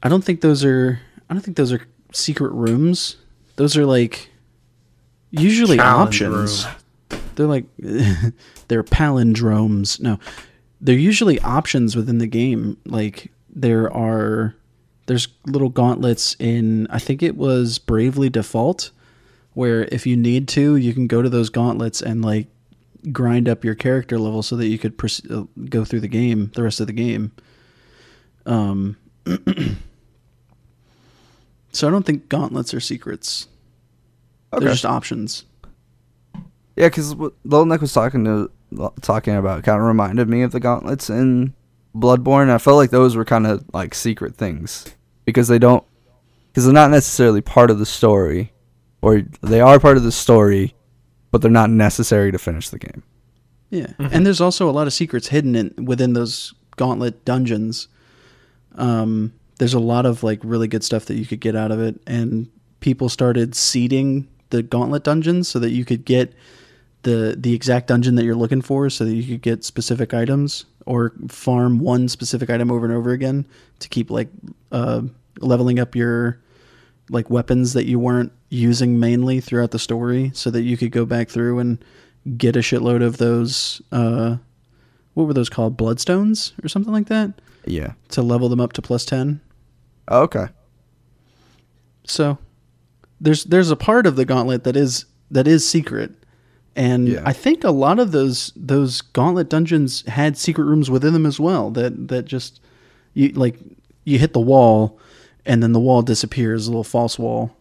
[0.04, 1.00] I don't think those are.
[1.30, 1.82] I don't think those are
[2.13, 3.18] secret rooms.
[3.56, 4.30] Those are like
[5.32, 6.65] usually Challenge options.
[6.65, 7.22] room.
[7.36, 7.65] They're like
[8.68, 10.00] they're palindromes.
[10.00, 10.20] No,
[10.80, 12.78] they're usually options within the game.
[12.86, 14.56] Like there are
[15.08, 16.88] there's little gauntlets in.
[16.89, 18.91] I think it was Bravely Default,
[19.54, 22.48] where if you need to, you can go to those gauntlets and like
[23.12, 26.52] grind up your character level so that you could pers- uh, go through the game,
[26.56, 27.32] the rest of the game.
[28.45, 28.98] Um.
[31.72, 33.48] so I don't think gauntlets are secrets.
[34.54, 34.65] Okay.
[34.65, 35.43] They're just options.
[36.76, 38.50] Yeah, because what Little Nick was talking to
[39.02, 41.54] talking about kind of reminded me of the gauntlets in
[41.95, 42.49] Bloodborne.
[42.49, 44.86] I felt like those were kind of like secret things
[45.25, 45.84] because they don't
[46.47, 48.52] because they're not necessarily part of the story,
[49.02, 50.75] or they are part of the story,
[51.32, 53.04] but they're not necessary to finish the game.
[53.69, 57.88] Yeah, and there's also a lot of secrets hidden in within those gauntlet dungeons.
[58.75, 61.80] Um, there's a lot of like really good stuff that you could get out of
[61.80, 62.49] it, and
[62.80, 66.34] people started seeding the gauntlet dungeons so that you could get
[67.03, 70.65] the the exact dungeon that you're looking for, so that you could get specific items
[70.85, 73.45] or farm one specific item over and over again
[73.79, 74.27] to keep like
[74.71, 75.01] uh,
[75.39, 76.39] leveling up your
[77.09, 81.05] like weapons that you weren't using mainly throughout the story, so that you could go
[81.05, 81.83] back through and
[82.38, 84.35] get a shitload of those uh
[85.13, 87.31] what were those called bloodstones or something like that
[87.65, 87.93] Yeah.
[88.09, 89.39] to level them up to plus 10
[90.12, 90.47] Okay.
[92.03, 92.38] so
[93.21, 96.12] there's there's a part of the gauntlet that is that is secret.
[96.80, 97.22] And Yeah.
[97.26, 101.38] I think a lot of those those gauntlet dungeons had secret rooms within them as
[101.39, 102.62] well that that just
[103.13, 103.58] you like
[104.06, 104.98] you hit the wall
[105.46, 107.52] and then the wall disappears, a little false wall.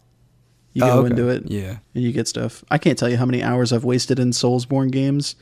[0.73, 1.11] You go Oh, okay.
[1.11, 1.79] into it Yeah.
[1.95, 2.63] and you get stuff.
[2.71, 5.35] I can't tell you how many hours I've wasted in Soulsborne games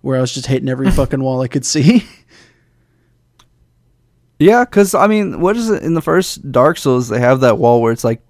[0.00, 2.04] where I was just hitting every fucking wall I could see.
[4.38, 7.08] Yeah, because I mean, what is it in the first Dark Souls?
[7.08, 8.22] They have that wall where it's like,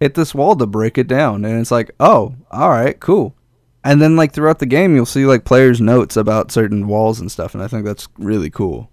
[0.00, 3.34] hit this wall to break it down, and it's like, oh, all right, cool.
[3.84, 7.30] And then like throughout the game, you'll see like players' notes about certain walls and
[7.30, 8.90] stuff, and I think that's really cool.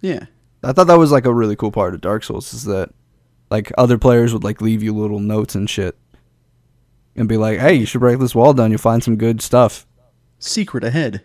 [0.00, 0.26] yeah.
[0.62, 2.90] I thought that was like a really cool part of Dark Souls is that
[3.50, 5.96] like other players would like leave you little notes and shit,
[7.14, 8.70] and be like, hey, you should break this wall down.
[8.70, 9.86] You'll find some good stuff.
[10.38, 11.24] Secret ahead.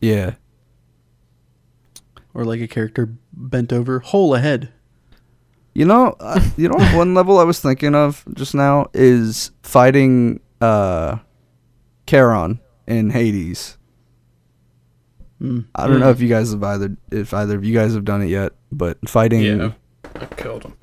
[0.00, 0.34] Yeah.
[2.34, 4.72] Or like a character bent over, hole ahead.
[5.74, 10.40] You know, uh, you know, one level I was thinking of just now is fighting
[10.60, 11.18] uh,
[12.08, 13.76] Charon in Hades.
[15.42, 15.66] Mm.
[15.74, 18.22] I don't know if you guys have either, if either of you guys have done
[18.22, 19.42] it yet, but fighting.
[19.42, 19.72] Yeah,
[20.16, 20.76] I killed him.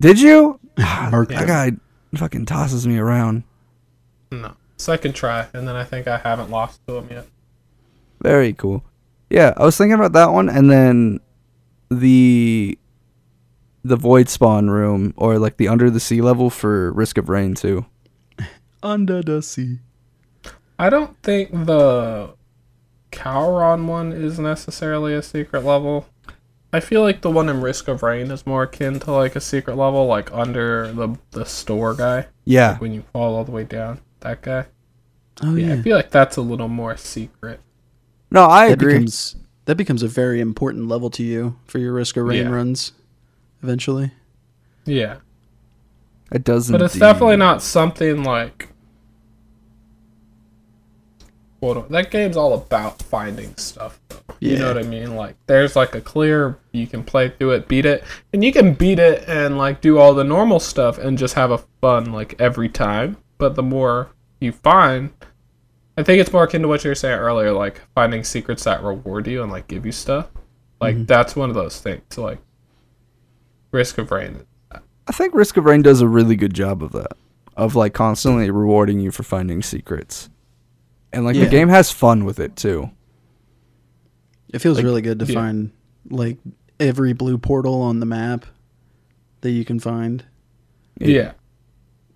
[0.00, 0.60] Did you?
[0.78, 1.72] Mark that guy
[2.14, 3.42] fucking tosses me around.
[4.30, 7.26] No, second try, and then I think I haven't lost to him yet.
[8.22, 8.84] Very cool.
[9.30, 11.20] Yeah, I was thinking about that one, and then
[11.90, 12.78] the
[13.84, 17.54] the void spawn room, or like the under the sea level for Risk of Rain
[17.54, 17.84] 2.
[18.82, 19.80] Under the sea.
[20.78, 22.34] I don't think the
[23.12, 26.06] Charon one is necessarily a secret level.
[26.72, 29.40] I feel like the one in Risk of Rain is more akin to like a
[29.40, 33.64] secret level, like under the the store guy Yeah, when you fall all the way
[33.64, 34.00] down.
[34.20, 34.66] That guy.
[35.42, 35.74] Oh yeah, yeah.
[35.74, 37.60] I feel like that's a little more secret.
[38.30, 38.92] no, I that agree.
[38.94, 42.52] becomes that becomes a very important level to you for your risk of rain Yeah.
[42.52, 42.92] runs
[43.62, 44.12] eventually.
[44.84, 45.16] Yeah,
[46.32, 46.72] It doesn't.
[46.72, 48.68] but it's definitely not something like.
[51.60, 54.00] That game's all about finding stuff.
[54.08, 54.18] Though.
[54.40, 55.16] You know what I mean?
[55.16, 56.58] Like, there's like a clear.
[56.72, 59.98] You can play through it, beat it, and you can beat it and like do
[59.98, 63.16] all the normal stuff and just have a fun like every time.
[63.38, 65.10] But the more you find,
[65.96, 68.82] I think it's more akin to what you were saying earlier, like finding secrets that
[68.82, 70.28] reward you and like give you stuff.
[70.80, 71.04] Like mm-hmm.
[71.06, 72.16] that's one of those things.
[72.16, 72.38] Like
[73.72, 74.46] Risk of Rain.
[74.72, 77.16] I think Risk of Rain does a really good job of that,
[77.56, 80.28] of like constantly rewarding you for finding secrets,
[81.18, 81.44] and like Yeah.
[81.46, 82.90] the game has fun with it too.
[84.52, 85.34] It feels Like, really good to yeah.
[85.34, 85.70] find
[86.08, 86.38] like
[86.80, 88.46] every blue portal on the map
[89.40, 90.24] that you can find.
[90.98, 91.32] Yeah.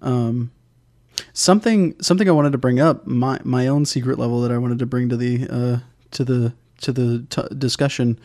[0.01, 0.53] Um,
[1.33, 4.79] something something I wanted to bring up my my own secret level that I wanted
[4.79, 5.79] to bring to the uh,
[6.13, 8.19] to the to the t- discussion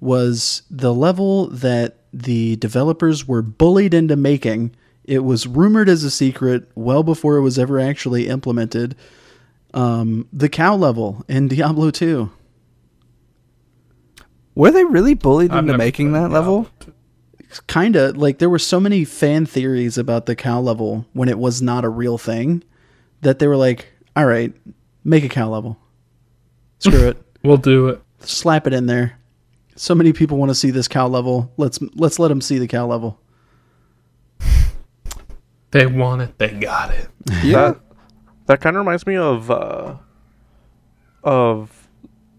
[0.00, 4.74] was the level that the developers were bullied into making.
[5.04, 8.94] It was rumored as a secret well before it was ever actually implemented.
[9.74, 12.30] Um, the cow level in Diablo 2.
[14.54, 16.66] Were they really bullied I've into making that level?
[16.80, 16.94] Diablo.
[17.66, 21.38] kind of like there were so many fan theories about the cow level when it
[21.38, 22.62] was not a real thing
[23.20, 24.52] that they were like all right
[25.04, 25.78] make a cow level
[26.78, 28.02] screw it We'll do it.
[28.20, 29.18] slap it in there
[29.76, 32.66] so many people want to see this cow level let's let's let them see the
[32.68, 33.18] cow level
[35.70, 36.36] They want it.
[36.38, 37.08] They got it.
[37.44, 37.80] Yeah, That
[38.48, 39.96] that kind of reminds me of uh,
[41.22, 41.88] of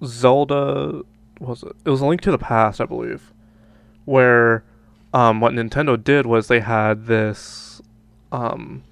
[0.03, 1.03] Zelda.
[1.39, 1.71] Was it?
[1.85, 3.31] It was a Link to the Past, I believe,
[4.05, 4.63] where
[5.13, 7.81] um, what Nintendo did was they had this
[8.31, 8.83] um,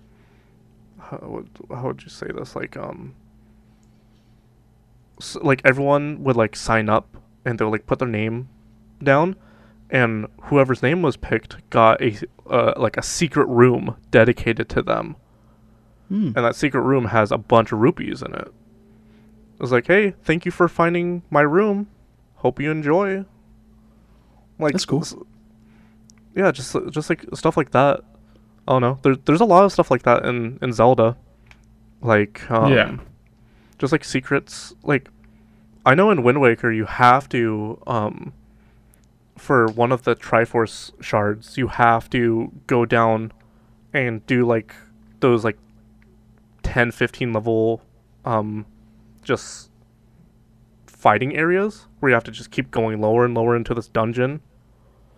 [1.00, 3.16] how would how would you say this like um,
[5.20, 8.48] s like everyone would like sign up and they would like put their name
[9.04, 9.36] down
[9.90, 12.18] and whoever's name was picked got a
[12.50, 15.16] uh, like a secret room dedicated to them
[16.10, 16.28] Hmm.
[16.28, 18.48] and that secret room has a bunch of rupees in it.
[18.48, 21.88] I was like, hey, thank you for finding my room.
[22.36, 23.26] Hope you enjoy.
[24.60, 25.04] Like That's cool.
[26.36, 28.02] Yeah, just just like stuff like that.
[28.68, 29.00] I don't know.
[29.02, 31.18] There's there's a lot of stuff like that in in Zelda.
[32.02, 32.98] Like um, Yeah.
[33.80, 34.74] just like secrets.
[34.84, 35.10] Like
[35.86, 38.34] I know in Wind Waker you have to um
[39.38, 43.32] for one of the Triforce shards you have to go down
[43.94, 44.74] and do like
[45.20, 45.58] those like
[46.68, 47.82] 10 15 level
[48.26, 48.66] um
[49.24, 49.70] just
[50.86, 54.42] fighting areas where you have to just keep going lower and lower into this dungeon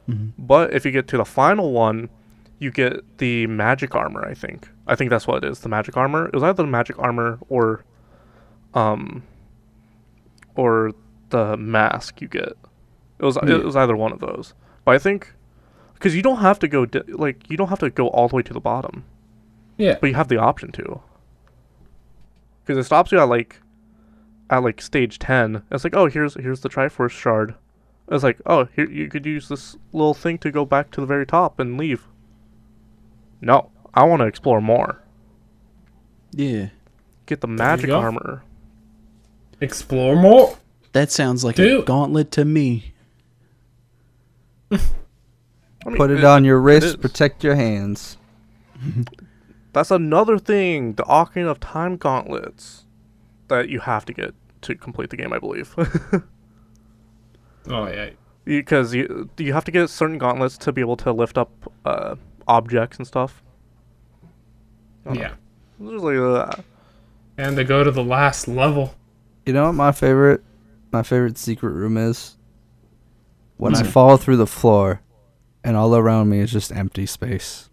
[0.07, 0.31] Mhm.
[0.37, 2.09] but if you get to the final one
[2.59, 5.95] you get the magic armor i think i think that's what it is the magic
[5.97, 7.83] armor it was either the magic armor or
[8.73, 9.23] um
[10.55, 10.91] or
[11.29, 12.49] the mask you get
[13.19, 13.55] it was Yeah.
[13.55, 14.53] it was either one of those
[14.85, 15.33] but i think
[15.93, 18.35] because you don't have to go di- like you don't have to go all the
[18.35, 19.03] way to the bottom
[19.77, 19.97] Yeah.
[20.01, 21.01] but you have the option to.
[22.69, 23.59] Because it stops you at like,
[24.51, 25.63] at like stage ten.
[25.71, 27.55] It's like, oh, here's here's the Triforce shard.
[28.11, 31.07] It's like, oh, here you could use this little thing to go back to the
[31.07, 32.03] very top and leave.
[33.41, 35.01] No, I want to explore more.
[36.31, 36.67] Yeah.
[37.25, 38.43] Get the magic armor.
[39.59, 40.55] Explore more.
[40.91, 42.93] That sounds like a gauntlet to me.
[44.71, 44.77] I
[45.87, 48.17] mean, Put it on your wrist, protect your hands.
[49.73, 52.85] That's another thing, the Ocarina of Time gauntlets
[53.49, 55.75] that you have to get to complete the game, I believe.
[57.67, 58.11] Oh yeah.
[58.45, 61.51] because you you have to get certain gauntlets to be able to lift up
[61.85, 62.15] uh,
[62.47, 63.43] objects and stuff.
[65.05, 65.21] I don't know.
[65.21, 65.33] Yeah.
[65.79, 66.61] There's like uh,
[67.37, 68.95] And to go to the last level.
[69.45, 70.41] You know what my favorite
[70.91, 72.37] my favorite secret room is?
[73.57, 73.91] When I What's it?
[73.91, 75.01] fall through the floor
[75.63, 77.68] and all around me is just empty space.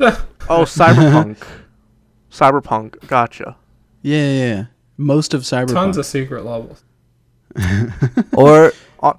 [0.48, 1.36] oh cyberpunk,
[2.30, 3.06] cyberpunk.
[3.06, 3.56] Gotcha.
[4.02, 4.64] Yeah, yeah, yeah.
[4.96, 5.72] Most of Cyberpunk.
[5.74, 6.84] Tons of secret levels.
[8.36, 9.14] Or Uh,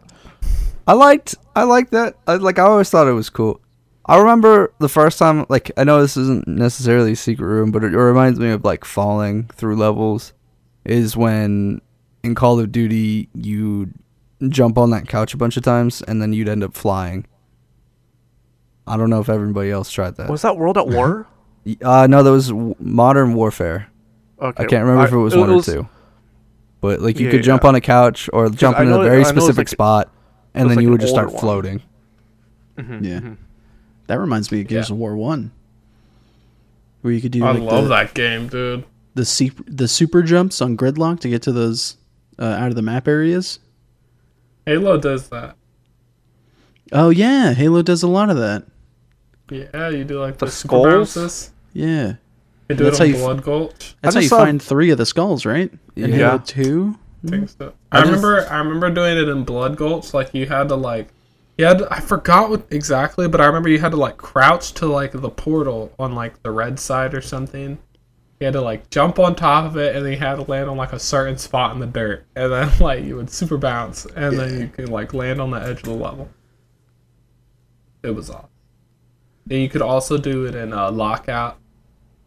[0.87, 2.15] I liked I liked that.
[2.27, 3.61] I, like I always thought it was cool.
[4.05, 7.83] I remember the first time like I know this isn't necessarily a secret room, but
[7.83, 10.33] it reminds me of like falling through levels
[10.85, 11.81] is when
[12.23, 13.91] in Call of Duty you
[14.47, 17.25] jump on that couch a bunch of times and then you'd end up flying.
[18.89, 20.29] I don't know if everybody else tried that.
[20.29, 21.27] Was that World at War?
[21.83, 23.87] Uh, no, that was w- Modern Warfare.
[24.41, 24.63] Okay.
[24.63, 25.87] I can't remember if it was one or two.
[26.81, 27.69] But like you Yeah, could jump yeah.
[27.69, 30.09] on a couch or jump I into a very I know it's specific like- spot,
[30.55, 31.39] and then like you would just start one.
[31.39, 31.81] floating.
[32.77, 33.19] Mhm, Yeah.
[33.19, 33.37] mhm.
[34.07, 34.95] That reminds me of Gears Yeah.
[34.95, 35.51] of War One,
[37.01, 38.85] where you could do I like love the, that game, dude.
[39.13, 41.97] the super, the super jumps on gridlock to get to those
[42.39, 43.59] uh, out of the map areas.
[44.65, 45.55] Halo does that.
[46.91, 48.63] Oh yeah, Halo does a lot of that.
[49.49, 50.85] Yeah, you do like The the, skulls?
[50.85, 51.51] bounces.
[51.73, 52.13] Yeah,
[52.69, 53.95] You do That's it how on you f- Blood Gulch.
[54.01, 55.71] that's how you saw- find three of the skulls, right?
[55.95, 56.15] In Yeah.
[56.17, 56.37] Halo Yeah.
[56.45, 56.95] Two.
[57.25, 57.73] I think so.
[57.91, 60.13] I I just- remember I remember doing it in Blood Gulch.
[60.13, 61.09] Like you had to like
[61.57, 65.11] Yeah, I forgot what exactly, but I remember you had to like crouch to like
[65.11, 67.77] the portal on like the red side or something.
[68.39, 70.69] You had to like jump on top of it and then you had to land
[70.69, 72.23] on like a certain spot in the dirt.
[72.37, 75.57] And then like you would super bounce and then you could like land on the
[75.61, 76.29] edge of the level.
[78.03, 78.48] It was awesome.
[79.49, 81.57] And you could also do it in uh, lockout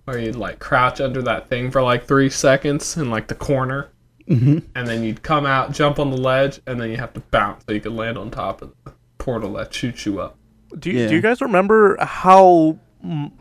[0.05, 3.89] where you'd like crouch under that thing for like three seconds in like the corner
[4.29, 4.59] Mm-hmm.
[4.77, 7.65] and then you'd come out, jump on the ledge, and then you have to bounce
[7.67, 10.37] so you could land on top of the portal that shoots you up.
[10.79, 11.09] Do you, Yeah.
[11.09, 12.79] do you guys remember how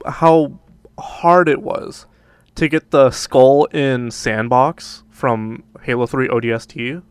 [0.07, 0.59] how
[0.97, 2.07] hard it was
[2.55, 7.03] to get the skull in Sandbox from Halo 3 ODST?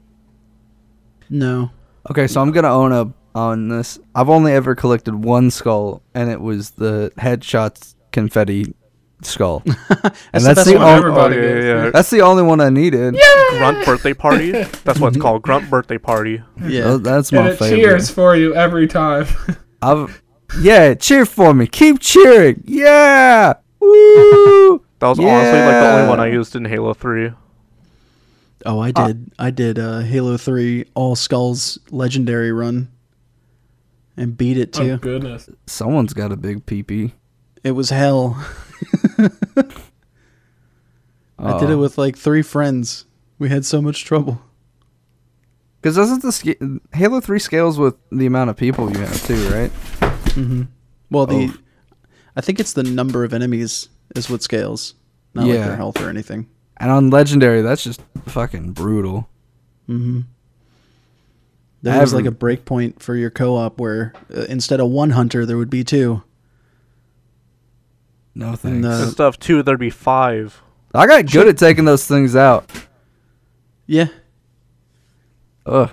[1.29, 1.71] No.
[2.11, 3.99] Okay, so I'm gonna own up on this.
[4.15, 8.75] I've only ever collected one skull, and it was the headshots confetti
[9.23, 10.89] skull, and the that's best the only.
[10.91, 11.11] ever.
[11.13, 11.91] Oh, yeah, yeah, yeah.
[11.91, 13.15] That's the only one I needed.
[13.59, 14.51] Grunt birthday party.
[14.85, 15.43] That's what it's called.
[15.43, 16.43] Grunt birthday party.
[16.67, 16.93] Yeah.
[16.93, 17.77] Tha- that's And my it favorite.
[17.81, 19.27] cheers for you every time.
[19.83, 20.23] I've,
[20.61, 21.67] yeah, cheer for me.
[21.67, 22.63] Keep cheering.
[22.67, 23.55] Yeah.
[23.81, 24.83] Woo.
[25.01, 27.33] That was honestly like the only one I used in Halo 3.
[28.67, 29.33] Oh, I did.
[29.39, 32.91] I did uh, Halo Three All Skulls Legendary run,
[34.17, 34.97] and beat it oh too.
[34.99, 35.49] goodness.
[35.67, 37.13] Someone's got a big peepee.
[37.65, 38.43] It was hell.
[41.39, 41.79] I did it Oh.
[41.79, 43.07] with like three friends.
[43.39, 44.41] We had so much trouble.
[45.81, 49.49] Because doesn't the sca- Halo Three scales with the amount of people you have too,
[49.49, 49.71] right?
[50.35, 50.63] hmm
[51.11, 51.55] Well, the Oh.
[52.37, 54.95] I think it's the number of enemies is what scales,
[55.35, 56.49] not like their health or anything.
[56.77, 59.29] And on Legendary, that's just fucking brutal.
[59.87, 60.21] hmm
[61.83, 65.47] There was like a break point for your co-op where uh, instead of one hunter,
[65.47, 66.23] there would be two.
[68.35, 68.65] No thanks.
[68.65, 70.61] And, uh, Instead of two, there'd be five.
[70.95, 72.71] I got good at taking those things out.
[73.87, 74.07] Yeah,
[75.67, 75.91] Ugh.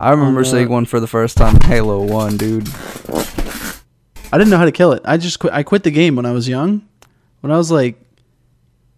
[0.00, 2.68] I remember On, uh, seeing one for the first time in Halo One, dude.
[4.32, 5.02] I didn't know how to kill it.
[5.04, 5.52] I just quit.
[5.52, 6.82] I quit the game when I was young.
[7.40, 8.00] When I was like,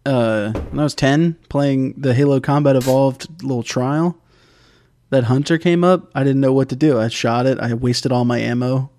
[0.06, 4.16] uh, when I was ten, playing the Halo Combat Evolved little trial,
[5.10, 6.10] that hunter came up.
[6.14, 6.98] I didn't know what to do.
[6.98, 7.58] I shot it.
[7.60, 8.90] I wasted all my ammo,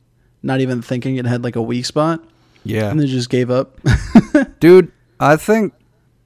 [0.43, 2.23] not even thinking it had like a weak spot,
[2.63, 2.89] Yeah.
[2.89, 3.79] and then just gave up.
[4.59, 5.73] dude i think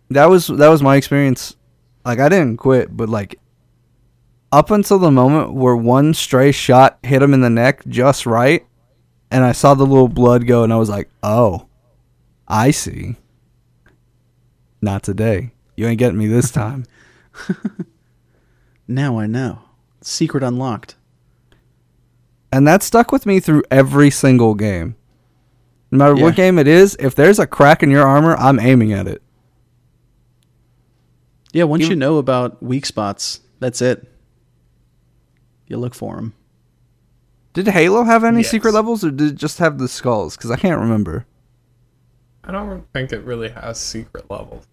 [0.09, 1.55] that was that was my experience
[2.05, 3.39] like i didn't quit but like
[4.51, 8.65] up until the moment where one stray shot hit him in the neck just right
[9.29, 11.67] and i saw the little blood go and i was like oh
[12.47, 13.15] i see
[14.81, 16.85] not today you ain't getting me this time
[18.87, 19.59] now I know.
[20.09, 20.95] Secret unlocked.
[22.51, 24.95] and that stuck with me through every single game
[25.91, 26.23] No matter Yeah.
[26.23, 29.21] what game it is, if there's a crack in your armor, I'm aiming at it.
[31.53, 34.07] Yeah, once You- you know about weak spots, that's it.
[35.67, 36.33] You look for them.
[37.53, 38.51] Did Halo have any Yes.
[38.51, 40.35] secret levels, or did it just have the skulls?
[40.37, 41.25] Because I can't remember.
[42.43, 44.65] I don't think it really has secret levels.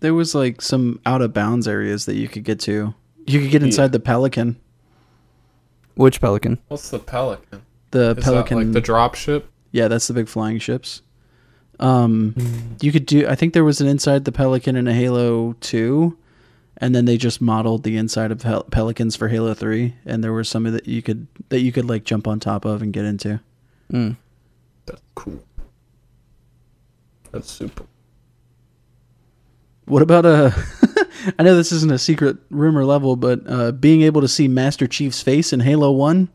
[0.00, 2.94] There was like some out of bounds areas that you could get to.
[3.26, 4.56] You could get inside the Pelican.
[5.94, 6.58] Which Pelican?
[6.68, 7.62] What's the Pelican?
[7.90, 8.58] The Is Pelican.
[8.58, 9.50] that like the drop ship?
[9.72, 11.02] yeah, that's the big flying ships.
[11.78, 12.34] Um,
[12.80, 13.26] you could do.
[13.26, 16.16] I think there was an inside the Pelican in a Halo Two,
[16.76, 20.32] and then they just modeled the inside of Pel- Pelicans for Halo Three, and there
[20.32, 23.04] were some that you could that you could like jump on top of and get
[23.04, 23.40] into.
[23.92, 24.16] Mm.
[24.86, 25.42] That's cool.
[27.32, 27.84] That's super.
[29.86, 30.50] What about uh
[31.38, 34.86] I know this isn't a secret rumor level, but uh being able to see Master
[34.86, 36.28] Chief's face in Halo 1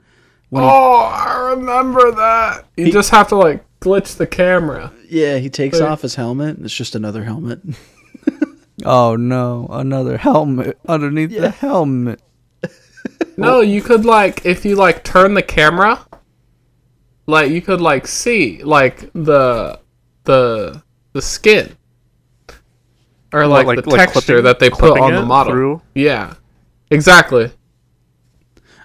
[0.49, 2.65] when he- Oh, I remember that.
[2.78, 4.91] You just have to like glitch the camera.
[5.09, 5.86] yeah, he takes Hey.
[5.86, 6.57] off his helmet.
[6.61, 7.61] It's just another helmet.
[8.84, 11.41] Oh no, another helmet underneath Yeah.
[11.41, 12.21] the helmet.
[13.38, 16.05] No, you could like if you like turn the camera,
[17.26, 19.80] like you could like see like the
[20.26, 20.82] the
[21.13, 21.76] the skin
[23.36, 25.51] or like, like- the like texture clipping- that they put on the model.
[25.53, 25.81] through?
[25.93, 26.33] Yeah,
[26.89, 27.51] exactly.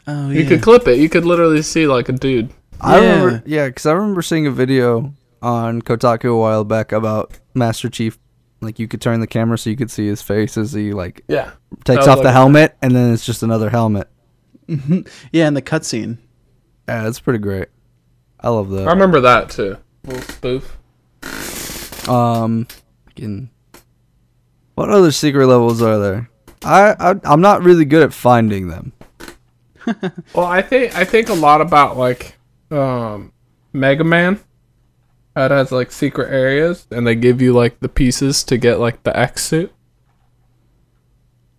[0.06, 0.48] Oh You yeah.
[0.48, 0.98] could clip it.
[0.98, 2.50] You could literally see like a dude.
[2.80, 3.10] I Yeah.
[3.22, 7.88] remember, yeah, because I remember seeing a video on Kotaku a while back about Master
[7.88, 8.18] Chief.
[8.62, 11.22] Like you could turn the camera so you could see his face as he like
[11.28, 11.52] Yeah.
[11.84, 14.08] takes off like the a- helmet, and then it's just another helmet.
[14.68, 16.18] yeah, and the cutscene.
[16.88, 17.68] Yeah, that's pretty great.
[18.40, 18.88] I love that.
[18.88, 19.76] I remember that too.
[20.04, 22.08] Little spoof.
[22.08, 22.66] Um,
[23.06, 23.50] fucking-
[24.80, 26.30] what other secret levels are there?
[26.64, 28.92] I, I I'm not really good at finding them.
[30.34, 32.36] Well, I think I think a lot about like
[32.70, 33.32] um
[33.72, 34.38] Mega Man.
[35.36, 39.02] It has like secret areas, and they give you like the pieces to get like
[39.04, 39.72] the X suit.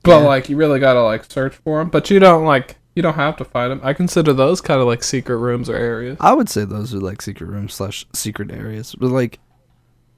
[0.04, 0.28] But Yeah.
[0.28, 1.90] like you really gotta like search for them.
[1.90, 3.82] But you don't like you don't have to find them.
[3.84, 6.18] I consider those kind of like secret rooms or areas.
[6.20, 9.40] I would say those are like secret rooms slash secret areas, but like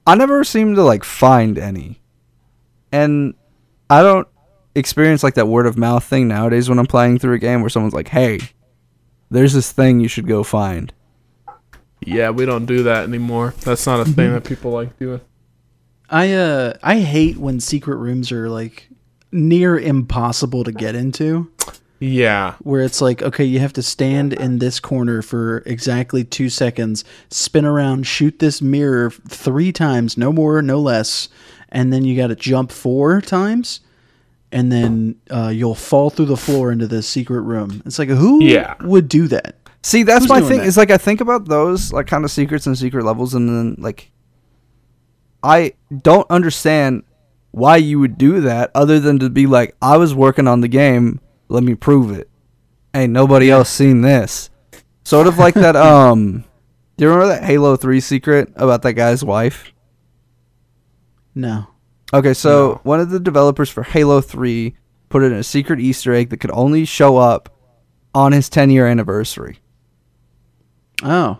[0.06, 2.02] I never seem to like find any,
[2.94, 3.34] and
[3.90, 4.28] I don't
[4.76, 7.70] experience like that word of mouth thing nowadays when I'm playing through a game where
[7.70, 8.38] someone's like, "Hey,
[9.30, 10.92] there's this thing you should go find."
[12.06, 13.54] Yeah, we don't do that anymore.
[13.60, 15.20] That's not a thing that people like doing.
[16.08, 18.88] I uh I hate when secret rooms are like
[19.32, 21.50] near impossible to get into.
[22.00, 22.56] Yeah.
[22.62, 27.02] where it's like, okay, you have to stand in this corner for exactly two seconds,
[27.30, 31.30] spin around, shoot this mirror three times, no more, no less,
[31.70, 33.80] and then you got to jump four times,
[34.52, 37.82] and then uh, you'll fall through the floor into the secret room.
[37.86, 38.74] It's like, who Yeah.
[38.82, 39.56] would do that?
[39.82, 40.58] See, that's Who's my doing thing.
[40.60, 40.66] that?
[40.66, 43.76] Is like I think about those like kind of secrets and secret levels, and then
[43.78, 44.10] like
[45.42, 47.02] I don't understand
[47.50, 50.68] why you would do that, other than to be like, I was working on the
[50.68, 51.20] game.
[51.48, 52.28] Let me prove it.
[52.94, 54.48] Ain't nobody else seen this.
[55.04, 55.76] Sort of like that.
[55.76, 56.44] Um,
[56.96, 59.72] do you remember that Halo Three secret about that guy's wife?
[61.34, 61.66] No.
[62.12, 62.80] Okay, so No.
[62.84, 64.74] one of the developers for Halo 3
[65.08, 67.48] put in a secret Easter egg that could only show up
[68.14, 69.58] on his 10 year anniversary.
[71.02, 71.38] Oh.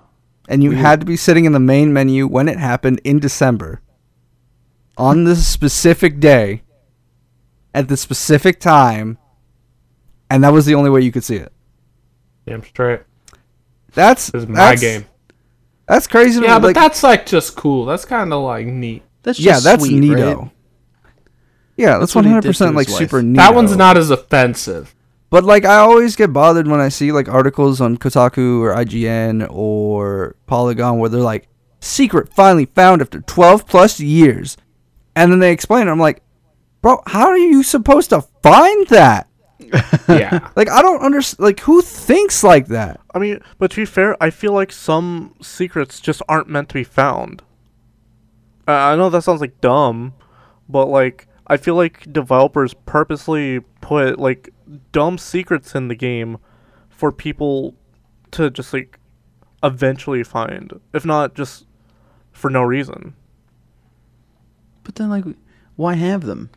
[0.49, 0.80] And you Weird.
[0.82, 3.80] had to be sitting in the main menu when it happened in December
[4.99, 6.62] on this specific day
[7.72, 9.18] at the specific time,
[10.30, 11.53] and that was the only way you could see it.
[12.47, 13.01] Damn straight.
[13.95, 15.07] That's This is my that's- game.
[15.88, 16.40] That's crazy.
[16.40, 17.84] to Yeah, but like, that's like just cool.
[17.84, 19.03] That's kind of like neat.
[19.25, 20.43] That's yeah, just that's sweet, neato.
[20.43, 20.51] right?
[21.77, 22.97] Yeah, that's That's what one he hundred did to percent like wife.
[22.99, 23.37] super neat.
[23.37, 24.95] That one's not as offensive.
[25.31, 29.49] But like I always get bothered when I see like articles on Kotaku or IGN
[29.51, 31.49] or Polygon where they're like
[31.81, 34.57] secret finally found after 12 plus years.
[35.16, 35.91] And then they explain it.
[35.91, 36.22] I'm like,
[36.83, 39.27] "Bro, how are you supposed to find that?"
[40.09, 40.51] Yeah.
[40.55, 43.01] Like I don't understand like who thinks like that?
[43.14, 46.75] I mean, but to be fair, I feel like some secrets just aren't meant to
[46.75, 47.43] be found.
[48.67, 50.15] I know that sounds like dumb,
[50.69, 54.51] but like I feel like developers purposely put like
[54.93, 56.39] dumb secrets in the game
[56.89, 57.75] for people
[58.33, 58.99] to just like
[59.62, 61.67] eventually find, if not just
[62.33, 63.15] for no reason.
[64.83, 65.25] But then, like,
[65.77, 66.51] why have them?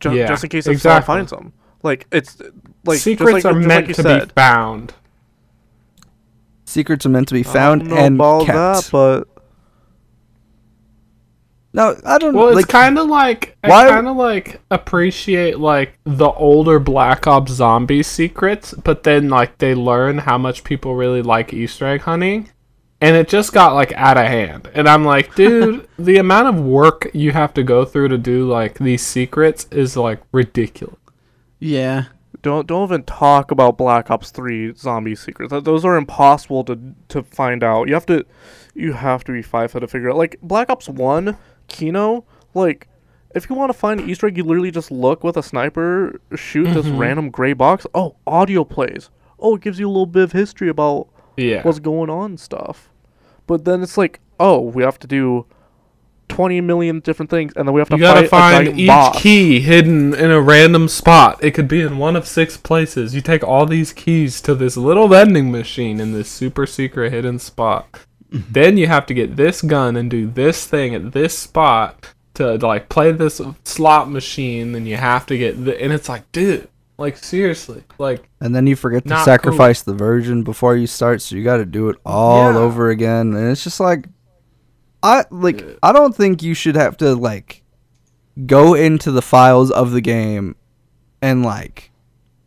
[0.00, 1.06] Ju- Yeah, just in case if exactly.
[1.06, 1.52] someone finds them.
[1.82, 2.40] Like it's
[2.84, 4.28] like just Secrets like, are just meant like you to said.
[4.28, 4.94] be found.
[6.64, 8.56] Secrets are meant to be I don't found know and about kept.
[8.56, 9.28] that, but
[11.74, 15.58] no, I don't Well, it's like kind of like I why- kind of like appreciate
[15.58, 20.94] like the older Black Ops zombie secrets, but then like they learn how much people
[20.94, 22.50] really like Easter egg hunting,
[23.00, 24.70] and it just got like out of hand.
[24.74, 28.46] And I'm like, dude, the amount of work you have to go through to do
[28.48, 30.96] like these secrets is like ridiculous.
[31.58, 32.04] Yeah.
[32.42, 35.54] Don't don't even talk about Black Ops 3 zombie secrets.
[35.62, 36.76] Those are impossible to
[37.08, 37.86] to find out.
[37.86, 38.26] You have to
[38.74, 40.16] you have to be five foot to figure out.
[40.16, 41.36] Like Black Ops 1,
[41.72, 42.86] Kino, like
[43.34, 46.20] if you want to find an Easter egg, you literally just look with a sniper,
[46.36, 46.98] shoot this mm-hmm.
[46.98, 47.86] random gray box.
[47.94, 49.10] Oh, audio plays.
[49.38, 51.62] Oh, it gives you a little bit of history about Yeah.
[51.62, 52.90] what's going on and stuff.
[53.46, 55.46] But then it's like, oh, we have to do
[56.28, 59.20] 20 million different things, and then we have to You gotta find each boss.
[59.20, 61.42] key hidden in a random spot.
[61.42, 63.14] It could be in one of six places.
[63.14, 67.38] You take all these keys to this little vending machine in this super secret hidden
[67.38, 68.06] spot.
[68.32, 68.52] Mm-hmm.
[68.52, 72.54] then you have to get this gun and do this thing at this spot to
[72.56, 74.72] like play this slot machine.
[74.72, 76.68] Then you have to get the, and it's like, dude,
[76.98, 81.36] like seriously, like And then you forget to sacrifice the virgin before you start, so
[81.36, 82.58] you got to do it all Yeah.
[82.58, 83.34] over again.
[83.34, 84.08] And it's just like,
[85.02, 85.78] I like.
[85.82, 87.62] I don't think you should have to like
[88.46, 90.56] go into the files of the game
[91.20, 91.90] and like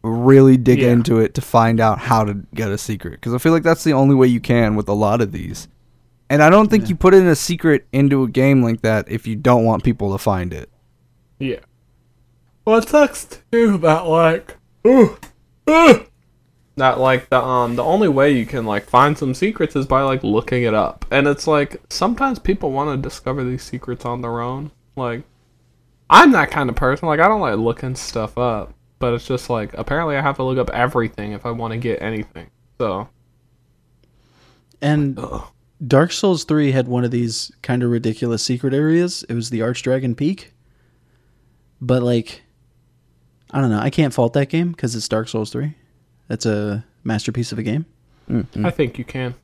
[0.02, 0.92] really dig Yeah.
[0.92, 3.12] into it to find out how to get a secret.
[3.20, 5.68] Because I feel like that's the only way you can with a lot of these.
[6.30, 6.90] And I don't think Yeah.
[6.90, 10.12] you put in a secret into a game like that if you don't want people
[10.12, 10.70] to find it.
[11.40, 11.60] Yeah.
[12.66, 14.58] Well, it sucks too about like,
[14.88, 15.18] ooh,
[15.70, 16.06] ooh,
[16.78, 20.02] that like the um the only way you can like find some secrets is by
[20.02, 24.22] like looking it up, and it's like sometimes people want to discover these secrets on
[24.22, 24.72] their own.
[24.96, 25.24] Like,
[26.10, 27.08] I'm that kind of person.
[27.08, 30.44] Like, I don't like looking stuff up, but it's just like apparently I have to
[30.44, 32.50] look up everything if I want to get anything.
[32.80, 33.10] So,
[34.82, 35.44] And ugh.
[35.86, 39.24] Dark Souls 3 had one of these kind of ridiculous secret areas.
[39.28, 40.54] It was the Archdragon Peak.
[41.82, 42.44] But like
[43.52, 45.74] I don't know, I can't fault that game cuz it's Dark Souls 3.
[46.28, 47.86] That's a masterpiece of a game.
[48.64, 49.36] I think you can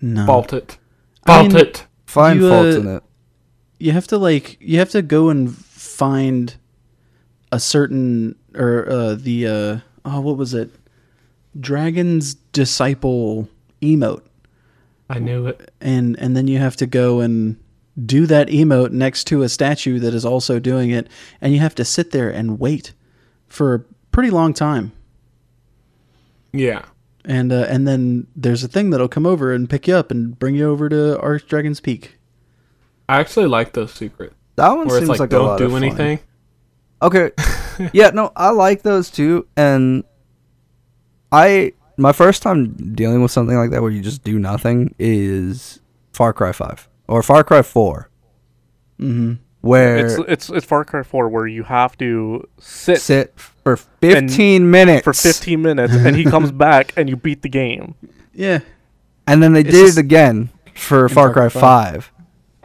[0.00, 0.26] No.
[0.26, 0.78] fault it,
[1.24, 1.86] I fault mean- it.
[2.06, 3.02] Find You, faults uh, in it.
[3.80, 6.54] you have to like you have to go and find
[7.50, 10.70] a certain or uh the uh oh what was it
[11.58, 13.48] dragon's disciple
[13.82, 14.22] emote
[15.08, 15.70] I knew it.
[15.80, 17.56] and and then you have to go and
[18.04, 21.06] do that emote next to a statue that is also doing it
[21.40, 22.92] and you have to sit there and wait
[23.46, 23.78] for a
[24.10, 24.90] pretty long time
[26.52, 26.82] Yeah.
[27.24, 30.38] and uh, and then there's a thing that'll come over and pick you up and
[30.38, 32.18] bring you over to Archdragon's Peak
[33.08, 35.58] I actually like those secrets That one where seems it's like, like, a don't lot
[35.58, 35.84] do of fun.
[35.84, 36.20] anything.
[37.02, 37.32] Okay.
[37.92, 39.46] yeah, no, I like those too.
[39.58, 40.04] And
[41.30, 45.80] I my first time dealing with something like that where you just do nothing is
[46.12, 48.10] Far Cry 5 or Far Cry 4
[49.00, 49.34] mm-hmm.
[49.60, 54.70] where It's it's it's Far Cry 4 where you have to sit, sit for 15
[54.70, 55.04] minutes.
[55.04, 57.94] for 15 minutes and he comes back and you beat the game.
[58.32, 58.60] yeah.
[59.26, 62.12] And then they It's did it again for Far Cry 5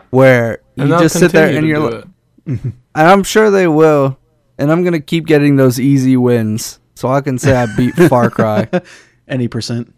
[0.09, 2.05] where you And they'll just sit there and you're do like
[2.45, 4.17] and I'm sure they will
[4.57, 7.93] and I'm going to keep getting those easy wins so I can say I beat
[7.93, 8.67] Far Cry
[9.29, 9.93] any percent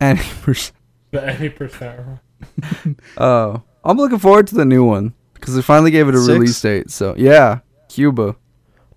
[0.00, 0.76] and percent
[1.10, 2.18] The eighty percent.
[3.16, 6.28] Oh, I'm looking forward to the new one because they finally gave it a Six?
[6.28, 6.90] release date.
[6.90, 8.36] So yeah, Cuba.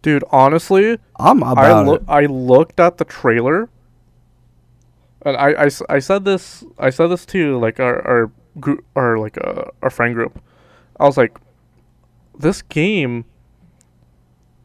[0.02, 2.04] Dude, honestly, I'm I about loo- it.
[2.08, 3.70] I looked at the trailer
[5.24, 8.84] and I, I, s- I said this I said this to like our our group
[8.96, 10.42] our like uh, our friend group.
[11.00, 11.38] I was like
[12.38, 13.26] this game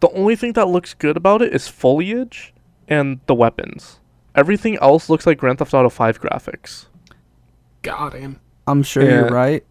[0.00, 2.52] the only thing that looks good about it is foliage
[2.88, 4.00] and the weapons.
[4.36, 6.86] Everything else looks like Grand Theft Auto 5 graphics.
[7.82, 8.40] Got him.
[8.66, 9.10] I'm sure Yeah.
[9.20, 9.64] you're right.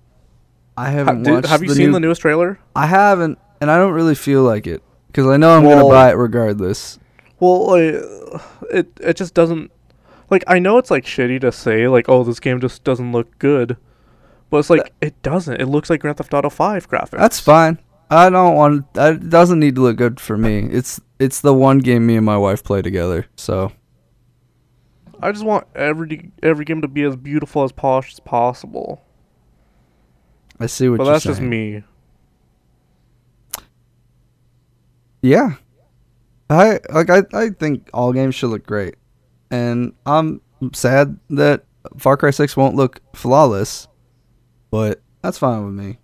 [0.78, 1.48] I haven't did- watched.
[1.48, 2.60] have you the seen new- the newest trailer?
[2.76, 6.10] I haven't, and I don't really feel like it because I know I'm gonna buy
[6.10, 7.00] it regardless.
[7.40, 8.40] Well, like, uh,
[8.72, 9.72] it it just doesn't
[10.30, 13.38] like I know it's like shitty to say like oh this game just doesn't look
[13.40, 13.78] good,
[14.50, 15.62] but it's like it doesn't.
[15.62, 17.20] It looks like Grand Theft Auto Five graphics.
[17.20, 17.80] That's fine.
[18.10, 18.86] I don't want.
[18.96, 20.60] It doesn't need to look good for me.
[20.72, 23.28] It's it's the one game me and my wife play together.
[23.38, 23.72] So
[25.22, 29.04] I just want every every game to be as beautiful as polished as possible.
[30.60, 31.84] I see what But you're that's just me.
[35.22, 35.56] Yeah.
[36.50, 38.96] I like I, I think all games should look great.
[39.50, 40.42] And I'm
[40.74, 41.66] sad that
[41.98, 43.88] Far Cry 6 won't look flawless,
[44.72, 45.98] but that's fine with me.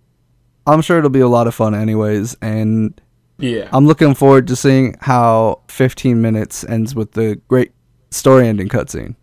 [0.66, 3.00] I'm sure it'll be a lot of fun anyways and
[3.38, 3.68] Yeah.
[3.72, 7.72] I'm looking forward to seeing how 15 minutes ends with the great
[8.12, 9.16] story ending cutscene.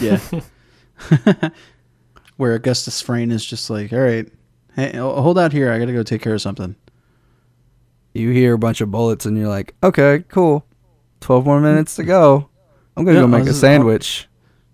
[0.00, 0.20] Yeah.
[2.36, 4.28] Where Augustus Frayne is just like, all right,
[4.74, 5.72] hey, hold out here.
[5.72, 6.76] I got to go take care of something.
[8.12, 10.64] You hear a bunch of bullets and you're like, "Okay, cool.
[11.20, 12.48] 12 more minutes to go.
[12.96, 14.28] I'm going to Yeah, go make a just- sandwich."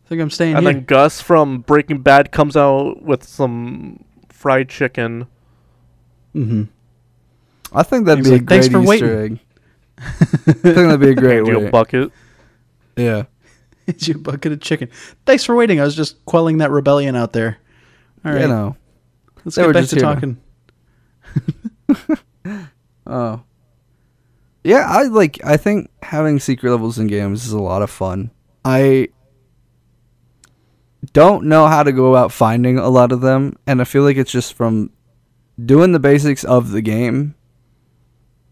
[0.09, 0.75] think I'm staying and here.
[0.75, 5.27] then Gus from Breaking Bad comes out with some fried chicken.
[6.35, 6.65] mm-hmm.
[7.75, 9.39] I think that'd He's be like, a "Thanks great for Easter egg.
[9.99, 10.03] I
[10.53, 11.71] think that'd be a great Hand you a way.
[11.71, 12.13] bucket.
[12.97, 13.25] Yeah.
[13.85, 14.91] It's your bucket of chicken.
[15.27, 15.81] Thanks for waiting.
[15.81, 17.59] I was just quelling that rebellion out there.
[18.25, 18.77] All right, You know.
[19.45, 20.41] let's they get back to talking.
[23.05, 23.43] Oh.
[24.63, 28.31] Yeah, I like I think having secret levels in games is a lot of fun.
[28.65, 29.09] I
[31.13, 34.17] don't know how to go about finding a lot of them, and I feel like
[34.17, 34.91] it's just from
[35.63, 37.35] doing the basics of the game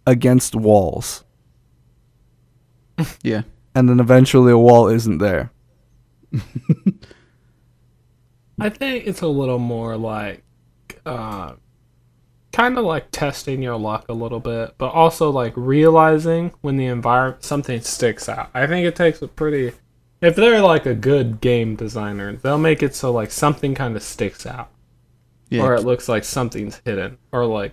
[0.06, 1.22] against walls.
[3.22, 3.42] Yeah.
[3.74, 5.50] And then eventually a wall isn't there.
[8.60, 10.42] I think it's a little more like,
[11.06, 11.54] uh,
[12.52, 16.86] kind of like testing your luck a little bit, but also like realizing when the
[16.86, 18.50] environment something sticks out.
[18.52, 19.72] I think it takes a pretty,
[20.20, 24.02] if they're like a good game designer, they'll make it so like something kind of
[24.02, 24.68] sticks out,
[25.48, 25.62] Yeah.
[25.62, 27.72] or it looks like something's hidden, or like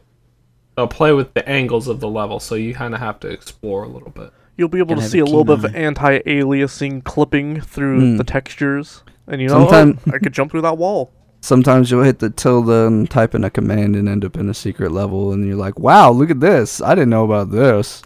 [0.78, 3.84] they'll play with the angles of the level, so you kind of have to explore
[3.84, 4.32] a little bit.
[4.58, 8.02] You'll be able Gotta to see a a little bit keen of anti-aliasing clipping through
[8.02, 8.18] Mm.
[8.18, 11.12] the textures, and you know, Sometime- oh, I could jump through that wall.
[11.42, 14.54] Sometimes you'll hit the tilde and type in a command and end up in a
[14.56, 16.82] secret level, and you're like, "Wow, look at this!
[16.82, 18.02] I didn't know about this."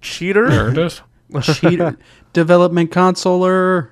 [0.00, 0.48] Cheater.
[0.48, 1.02] There it is.
[1.42, 1.98] Cheater.
[2.32, 3.90] Development consoler.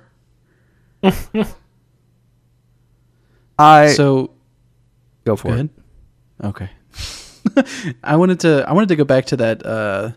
[3.57, 4.31] I So
[5.25, 5.55] go for Go it.
[5.55, 5.69] ahead.
[6.43, 6.69] Okay.
[8.03, 10.11] I wanted to I wanted to go back to that uh,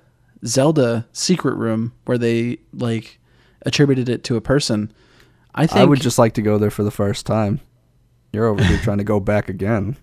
[0.44, 3.18] Zelda secret room where they like
[3.64, 4.92] attributed it to a person.
[5.54, 7.60] I think I would just like to go there for the first time.
[8.32, 9.96] You're over here trying to go back again.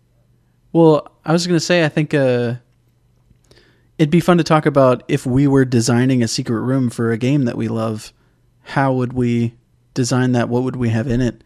[0.71, 2.55] Well, I was gonna say I think uh,
[3.97, 7.17] it'd be fun to talk about if we were designing a secret room for a
[7.17, 8.13] game that we love.
[8.61, 9.55] How would we
[9.95, 10.47] design that?
[10.47, 11.43] What would we have in it?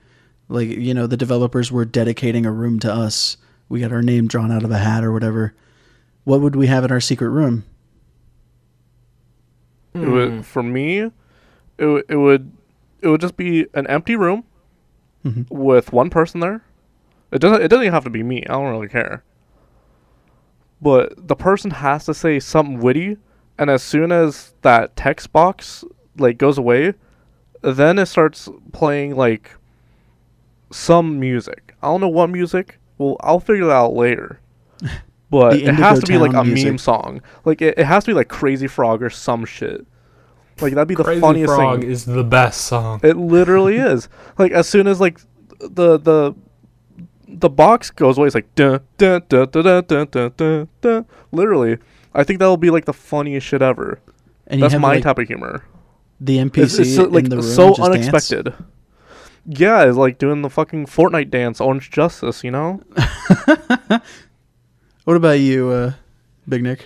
[0.50, 3.38] Like you know, the developers were dedicating a room to us.
[3.70, 5.54] We got our name drawn out of a hat or whatever.
[6.26, 7.64] What would we have in our secret room?
[9.94, 10.12] It Hmm.
[10.12, 11.00] would, for me,
[11.78, 12.52] it, would- it would
[13.02, 14.46] it would just be an empty room
[15.26, 15.46] Mhm.
[15.52, 16.62] with one person there.
[17.32, 18.44] It doesn't it doesn't even have to be me.
[18.46, 19.24] I don't really care.
[20.82, 23.18] But the person has to say something witty,
[23.58, 25.84] and as soon as that text box
[26.18, 26.94] like goes away,
[27.62, 29.52] then it starts playing like
[30.72, 31.76] some music.
[31.82, 32.80] I don't know what music.
[32.98, 34.40] Well, I'll figure that out later.
[35.34, 36.68] but it has to be like a music.
[36.68, 37.20] meme song.
[37.44, 39.84] Like it, it, has to be like Crazy Frog or some shit.
[40.62, 41.90] Like that'd be the Crazy funniest Frog thing.
[41.90, 43.00] Is the best song.
[43.02, 44.08] It literally is.
[44.38, 45.20] Like as soon as like
[45.60, 46.36] the the
[47.28, 50.32] the box goes away, it's like dun dun dun dun dun dun dun.
[50.38, 51.06] dun, dun.
[51.32, 51.80] Literally,
[52.14, 54.00] I think that'll be like the funniest shit ever.
[54.46, 55.66] And that's my like, type of humor.
[56.20, 58.46] The NPC it's, it's so, like, in the room so unexpected.
[58.46, 58.64] Dance?
[59.46, 62.82] Yeah, it's like doing the fucking Fortnite dance, Orange Justice, you know.
[65.04, 65.94] What about you, uh,
[66.48, 66.86] Big Nick?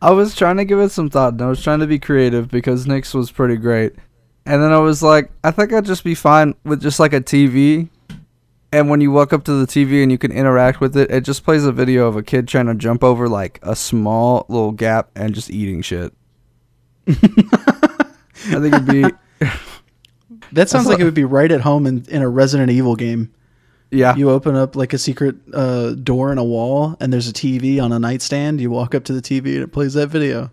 [0.00, 2.50] I was trying to give it some thought, and I was trying to be creative
[2.50, 3.94] because Nick's was pretty great.
[4.44, 7.20] And then I was like, I think I'd just be fine with just like a
[7.20, 7.88] TV.
[8.72, 11.24] And when you walk up to the TV and you can interact with it, it
[11.24, 14.72] just plays a video of a kid trying to jump over like a small little
[14.72, 16.12] gap and just eating shit.
[17.08, 17.12] I
[18.60, 19.04] think it'd be
[20.52, 23.32] That sounds like it would be right at home in, in a Resident Evil game.
[23.90, 24.14] Yeah.
[24.16, 27.82] You open up like a secret uh, door in a wall, and there's a TV
[27.82, 28.60] on a nightstand.
[28.60, 30.50] You walk up to the TV, and it plays that video.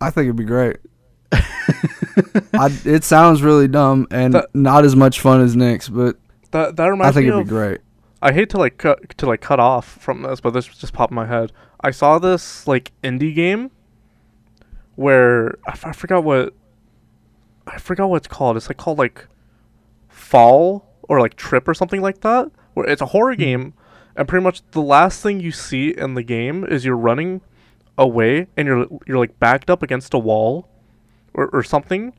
[0.00, 0.76] I think it'd be great.
[1.32, 6.16] I, it sounds really dumb and That- not as much fun as Nick's, but
[6.52, 7.46] That that I think me it'd of.
[7.46, 7.80] be great.
[8.22, 11.10] I hate to like cut to like cut off from this, but this just popped
[11.10, 11.52] in my head.
[11.80, 13.70] I saw this like indie game
[14.94, 16.54] where I, f- I forgot what
[17.66, 18.56] I forgot what it's called.
[18.56, 19.26] It's like called like
[20.08, 22.50] Fall or like Trip or something like that.
[22.74, 23.74] Where it's a horror game,
[24.16, 27.40] and pretty much the last thing you see in the game is you're running
[27.96, 30.68] away and you're you're like backed up against a wall
[31.34, 32.12] or or something,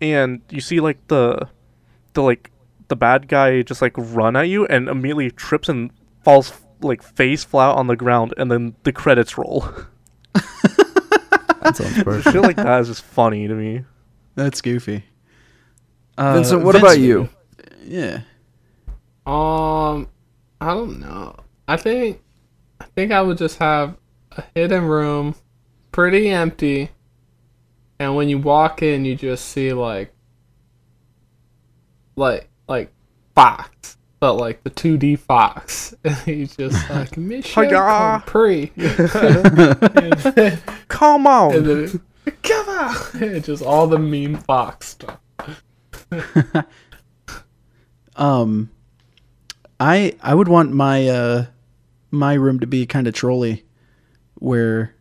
[0.00, 1.48] and you see like the
[2.14, 2.50] the like
[2.88, 5.90] the bad guy just like run at you and immediately trips and
[6.24, 9.66] falls like face flat on the ground and then the credits roll.
[11.62, 12.32] That sounds perfect.
[12.32, 13.84] Shit like that is just funny to me.
[14.34, 15.04] That's goofy.
[16.18, 17.28] Uh, Vincent, what Vince- about you?
[17.84, 18.20] Yeah.
[19.26, 20.08] Um,
[20.60, 21.36] I don't know.
[21.68, 22.20] I think,
[22.80, 23.96] I think I would just have
[24.32, 25.34] a hidden room,
[25.92, 26.90] pretty empty,
[27.98, 30.12] and when you walk in, you just see like,
[32.16, 32.92] like, like
[33.34, 38.18] Fox, but like the two D Fox, and he's just like mission Hi-ya.
[38.20, 38.72] complete.
[38.76, 41.54] and Come on.
[41.54, 45.18] and then it, come on, and just all the meme Fox stuff.
[48.16, 48.70] Um,
[49.80, 51.46] I I would want my uh
[52.10, 53.64] my room to be kind of trolly,
[54.34, 54.94] where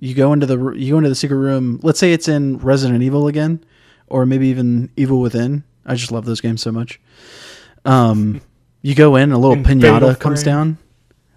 [0.00, 1.80] you go into the you go into the secret room.
[1.82, 3.64] Let's say it's in Resident Evil again,
[4.06, 5.64] or maybe even Evil Within.
[5.84, 7.00] I just love those games so much.
[7.84, 8.40] Um,
[8.82, 10.78] you go in, a little In pinata comes down,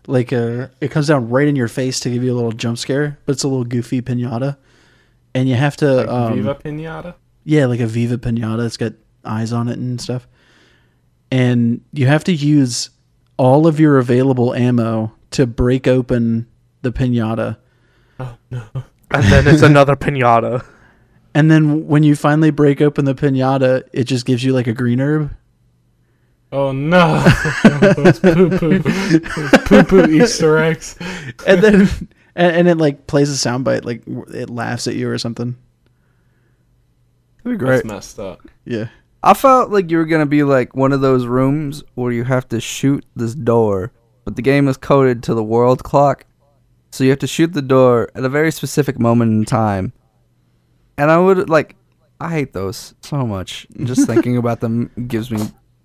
[0.07, 2.78] like uh, it comes down right in your face to give you a little jump
[2.78, 4.57] scare, but it's a little goofy pinata,
[5.34, 7.16] and you have to Like um, Viva Pinata.
[7.43, 8.66] yeah, like a Viva pinata.
[8.66, 8.93] It's got
[9.24, 10.28] eyes on it and stuff.
[11.32, 12.90] And you have to use
[13.38, 16.48] all of your available ammo to break open
[16.82, 17.58] the pinata.
[18.20, 18.64] Oh no.
[19.12, 20.66] And then it's another pinata.
[21.34, 24.74] And then when you finally break open the pinata, it just gives you like a
[24.74, 25.34] green herb.
[26.52, 27.24] Oh no.
[27.96, 28.80] Those poo poo.
[28.82, 30.98] Poo poo Easter eggs.
[31.48, 31.88] And then
[32.36, 34.04] and, and it like plays a soundbite, like
[34.36, 35.56] it laughs at you or something.
[37.46, 37.86] That'd be That's great.
[37.94, 38.42] messed up.
[38.66, 38.90] Yeah.
[39.24, 42.48] I felt like you were gonna be like one of those rooms where you have
[42.50, 43.92] to shoot this door,
[44.26, 46.26] but the game is coded to the world clock,
[46.92, 49.94] so you have to shoot the door at a very specific moment in time.
[50.98, 51.76] And I would like,
[52.20, 53.68] I hate those so much.
[53.84, 55.40] Just thinking about them gives me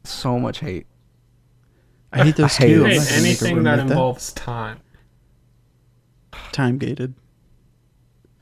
[0.04, 0.86] so much hate.
[2.12, 2.84] I hate those I hate too.
[2.86, 2.86] it.
[2.86, 4.78] I'm Hey, not gonna make a anything that like involves time.
[6.52, 7.14] time gated.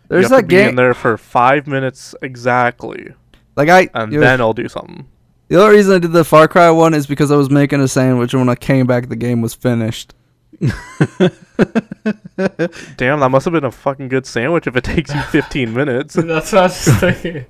[0.09, 3.13] There's you have that to be game, in there for five minutes exactly,
[3.57, 3.89] like I.
[3.95, 5.07] and was- then I'll do something.
[5.49, 7.89] the only reason I did the Far Cry one is because I was making a
[7.89, 10.15] sandwich, and when I came back, the game was finished.
[10.61, 11.31] Damn,
[13.21, 16.15] that must have been a fucking good sandwich if it takes you 15 minutes.
[16.15, 17.47] That's what I was just thinking.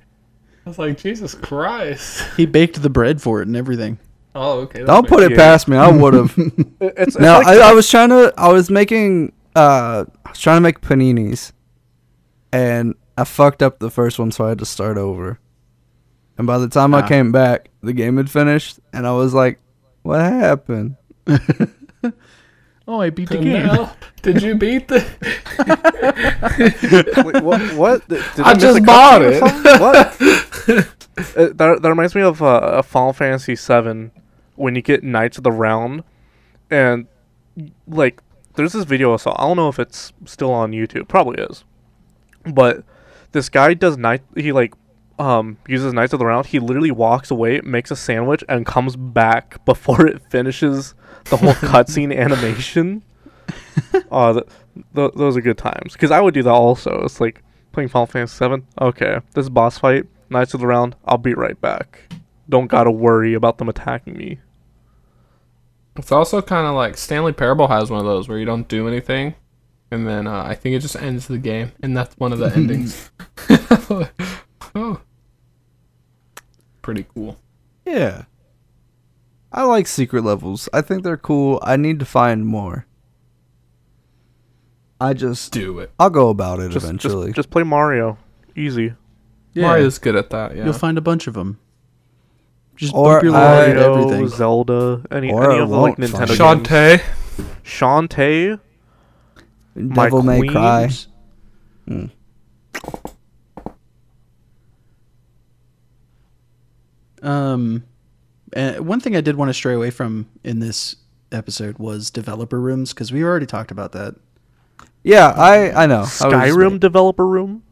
[0.65, 2.23] I was like, Jesus Christ.
[2.37, 3.99] He baked the bread for it and everything.
[4.33, 4.79] Oh, okay.
[4.79, 5.37] that Don't put it sense.
[5.37, 5.77] past me.
[5.77, 6.33] I would have.
[6.37, 8.33] It- It's, it's No, like- I, I was trying to.
[8.37, 9.31] I was making.
[9.55, 11.53] Uh, I was trying to make paninis,
[12.51, 15.39] and I fucked up the first one, so I had to start over.
[16.37, 19.59] And by the time I came back, the game had finished, and I was like,
[20.03, 20.97] "What happened?"
[22.87, 23.65] Oh, I beat the game.
[23.65, 25.03] now, did you beat the?
[27.25, 27.73] Wait, what?
[27.75, 28.07] what?
[28.07, 29.41] Did, did I miss just bought it.
[29.41, 30.91] What?
[31.17, 34.11] Uh, that, that reminds me of uh, uh, Final Fantasy VII
[34.55, 36.03] when you get Knights of the Round,
[36.69, 37.07] and
[37.87, 38.21] like
[38.55, 39.33] there's this video I saw.
[39.39, 41.07] I don't know if it's still on YouTube.
[41.07, 41.63] Probably is,
[42.45, 42.83] but
[43.31, 44.23] this guy does night.
[44.35, 44.73] He like
[45.19, 46.45] um uses Knights of the Round.
[46.45, 50.93] He literally walks away, makes a sandwich, and comes back before it finishes
[51.25, 53.03] the whole cutscene animation.
[54.11, 54.45] Oh, th-
[54.95, 55.93] th- those are good times.
[55.93, 57.01] Because I would do that also.
[57.03, 58.65] It's like playing Final Fantasy Seven.
[58.81, 60.95] Okay, this boss fight, Knights of the Round.
[61.05, 62.01] I'll be right back.
[62.49, 64.39] Don't gotta worry about them attacking me.
[65.97, 68.87] It's also kind of like Stanley Parable has one of those where you don't do
[68.87, 69.35] anything,
[69.91, 72.47] and then uh, I think it just ends the game, and that's one of the
[72.55, 73.11] endings.
[74.75, 75.01] oh,
[76.85, 77.37] pretty cool.
[77.85, 78.25] Yeah,
[79.51, 80.69] I like secret levels.
[80.71, 81.59] I think they're cool.
[81.63, 82.85] I need to find more.
[85.01, 85.91] I just, Do it.
[85.99, 87.27] I'll go about it Just, eventually.
[87.27, 88.17] just, just play Mario.
[88.55, 88.93] Easy.
[89.53, 89.63] Yeah.
[89.67, 90.55] Mario's good at that.
[90.55, 90.63] Yeah.
[90.65, 91.59] You'll find a bunch of them.
[92.77, 94.27] Just Or bump your I- log at Mario, everything.
[94.29, 96.37] Zelda, any, Or any of the like Nintendo it.
[96.37, 96.39] games.
[96.39, 97.01] Shantae.
[97.63, 98.59] Shantae.
[99.75, 100.85] My Devil May Cry.
[100.87, 101.07] Queens.
[101.87, 102.05] Hmm.
[107.25, 107.83] Um,
[108.53, 110.95] and one thing I did want to stray away from in this
[111.31, 114.15] episode was developer rooms because we already talked about that.
[115.03, 115.97] Yeah, I I know.
[115.97, 117.63] I was- Skyrim developer room.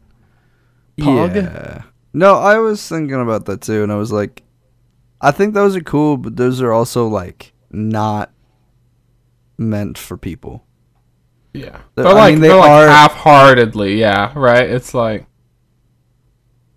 [0.98, 1.34] Pog?
[1.34, 1.82] Yeah.
[2.12, 4.42] No, I was thinking about that too, and I was like,
[5.20, 8.30] I think those are cool, but those are also like not
[9.58, 10.64] meant for people.
[11.52, 11.80] Yeah.
[11.94, 13.98] They're- They're I like mean, they they're like are- half-heartedly.
[14.00, 14.32] Yeah.
[14.36, 14.68] Right.
[14.68, 15.26] It's like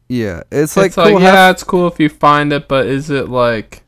[0.10, 3.10] Yeah, it's it's like, like, yeah, have- it's cool if you find it, but is
[3.10, 3.84] it like?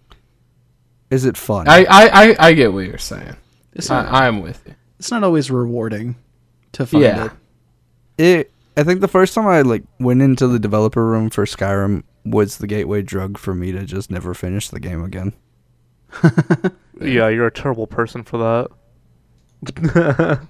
[1.09, 1.67] is it fun?
[1.67, 3.35] I I I, I get what you're saying.
[3.73, 4.75] It's I, not, I'm with you.
[4.99, 6.15] it's not always rewarding
[6.73, 7.29] to find Yeah.
[8.17, 8.23] it.
[8.23, 8.51] it.
[8.77, 12.57] I think the first time I like went into the developer room for Skyrim was
[12.57, 15.33] the gateway drug for me to just never finish the game again.
[17.01, 18.67] Yeah, you're a terrible person for
[19.63, 20.47] that.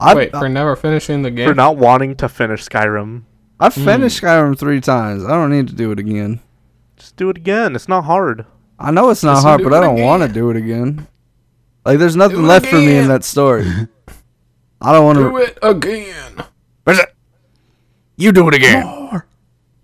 [0.00, 1.48] I Wait, uh, for never finishing the game.
[1.48, 3.22] for not wanting to finish Skyrim.
[3.60, 5.24] I've finished Skyrim three times.
[5.24, 6.40] I don't need to do it again.
[6.96, 7.74] Just do it again.
[7.74, 8.46] It's not hard.
[8.78, 11.08] I know it's not Just hard, but I don't want to do it again.
[11.84, 13.66] Like, there's nothing Do it left for me in that story.
[14.80, 15.36] I don't want to Do to.
[15.44, 16.44] it again.
[18.16, 19.22] You do it again.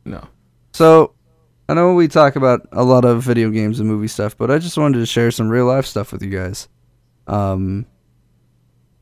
[0.04, 0.28] No.
[0.72, 1.14] So,
[1.68, 4.58] I know we talk about a lot of video games and movie stuff, but I
[4.58, 6.68] just wanted to share some real life stuff with you guys.
[7.28, 7.86] Um,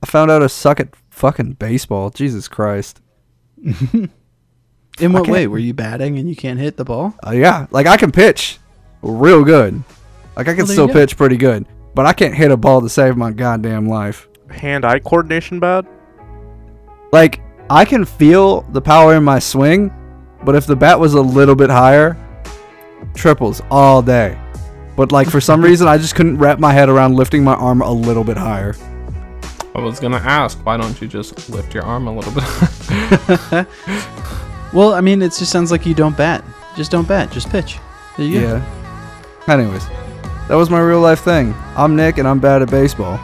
[0.03, 2.11] I found out I suck at fucking baseball.
[2.11, 3.01] Jesus Christ.
[5.01, 5.47] In what way?
[5.47, 7.15] Were you batting and you can't hit the ball?
[7.27, 8.59] Uh, yeah, like I can pitch
[9.03, 9.83] real good,
[10.37, 10.93] Like I can Well, still go.
[10.93, 14.29] pitch pretty good, but I can't hit a ball to save my goddamn life.
[14.51, 15.87] Hand-eye coordination bad.
[17.13, 17.41] Like
[17.71, 19.91] I can feel the power in my swing,
[20.45, 22.17] but if the bat was a little bit higher,
[23.15, 24.39] triples all day.
[24.97, 27.81] But like for some reason, I just couldn't wrap my head around lifting my arm
[27.81, 28.75] a little bit higher.
[29.75, 33.67] I was gonna ask, why don't you just lift your arm a little bit?
[34.73, 36.43] Well, I mean, it just sounds like you don't bat.
[36.77, 37.31] Just don't bat.
[37.31, 37.79] Just pitch.
[38.17, 38.47] There you go.
[38.57, 39.53] Yeah.
[39.53, 39.87] Anyways,
[40.49, 41.55] that was my real life thing.
[41.77, 43.19] I'm Nick, and I'm bad at baseball.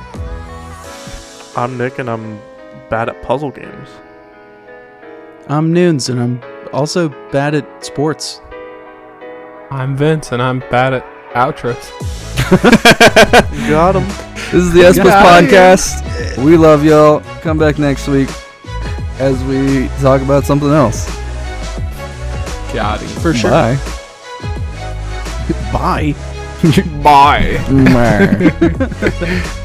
[1.57, 2.39] I'm Nick, and I'm
[2.91, 3.89] bad at puzzle games.
[5.49, 6.43] I'm Noons, and I'm
[6.73, 8.41] also bad at sports.
[9.71, 11.91] I'm Vince, and I'm bad at outros.
[13.69, 14.07] Got him.
[14.53, 15.41] This is the S Plus Yeah.
[15.41, 16.45] podcast.
[16.45, 17.21] We love y'all.
[17.43, 18.29] Come back next week
[19.19, 21.07] as we talk about something else.
[22.73, 23.09] Got him.
[23.21, 23.51] For sure.
[23.51, 23.79] Bye.
[25.73, 26.15] Bye.
[27.03, 27.57] Bye.
[27.69, 29.55] Mwah.